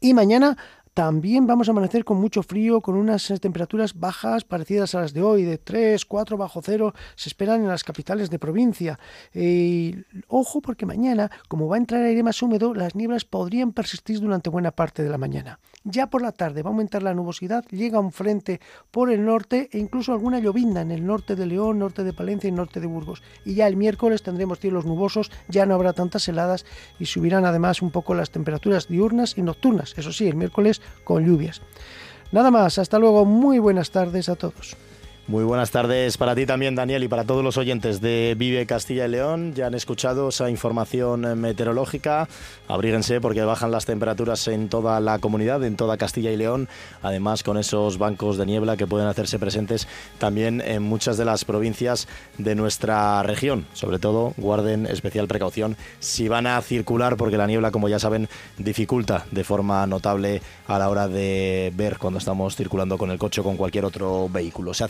[0.00, 0.56] Y mañana
[0.94, 5.22] también vamos a amanecer con mucho frío, con unas temperaturas bajas parecidas a las de
[5.22, 9.00] hoy, de 3, 4 bajo cero, se esperan en las capitales de provincia.
[9.34, 9.96] Y
[10.28, 14.50] ojo porque mañana, como va a entrar aire más húmedo, las nieblas podrían persistir durante
[14.50, 15.58] buena parte de la mañana.
[15.82, 18.60] Ya por la tarde va a aumentar la nubosidad, llega un frente
[18.92, 22.48] por el norte e incluso alguna llovizna en el norte de León, norte de Palencia
[22.48, 23.22] y norte de Burgos.
[23.44, 26.64] Y ya el miércoles tendremos cielos nubosos, ya no habrá tantas heladas
[27.00, 29.92] y subirán además un poco las temperaturas diurnas y nocturnas.
[29.98, 31.60] Eso sí, el miércoles con lluvias.
[32.32, 34.76] Nada más, hasta luego, muy buenas tardes a todos.
[35.26, 39.06] Muy buenas tardes para ti también, Daniel, y para todos los oyentes de Vive Castilla
[39.06, 39.54] y León.
[39.54, 42.28] Ya han escuchado esa información meteorológica.
[42.68, 46.68] Abríguense porque bajan las temperaturas en toda la comunidad, en toda Castilla y León.
[47.00, 51.46] Además, con esos bancos de niebla que pueden hacerse presentes también en muchas de las
[51.46, 52.06] provincias
[52.36, 53.64] de nuestra región.
[53.72, 58.28] Sobre todo, guarden especial precaución si van a circular, porque la niebla, como ya saben,
[58.58, 63.40] dificulta de forma notable a la hora de ver cuando estamos circulando con el coche
[63.40, 64.74] o con cualquier otro vehículo.
[64.74, 64.84] Se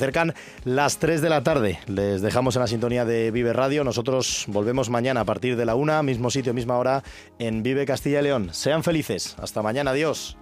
[0.64, 1.78] las 3 de la tarde.
[1.86, 3.84] Les dejamos en la sintonía de Vive Radio.
[3.84, 7.02] Nosotros volvemos mañana a partir de la 1, mismo sitio, misma hora,
[7.38, 8.50] en Vive Castilla y León.
[8.52, 9.36] Sean felices.
[9.38, 9.90] Hasta mañana.
[9.90, 10.36] Adiós.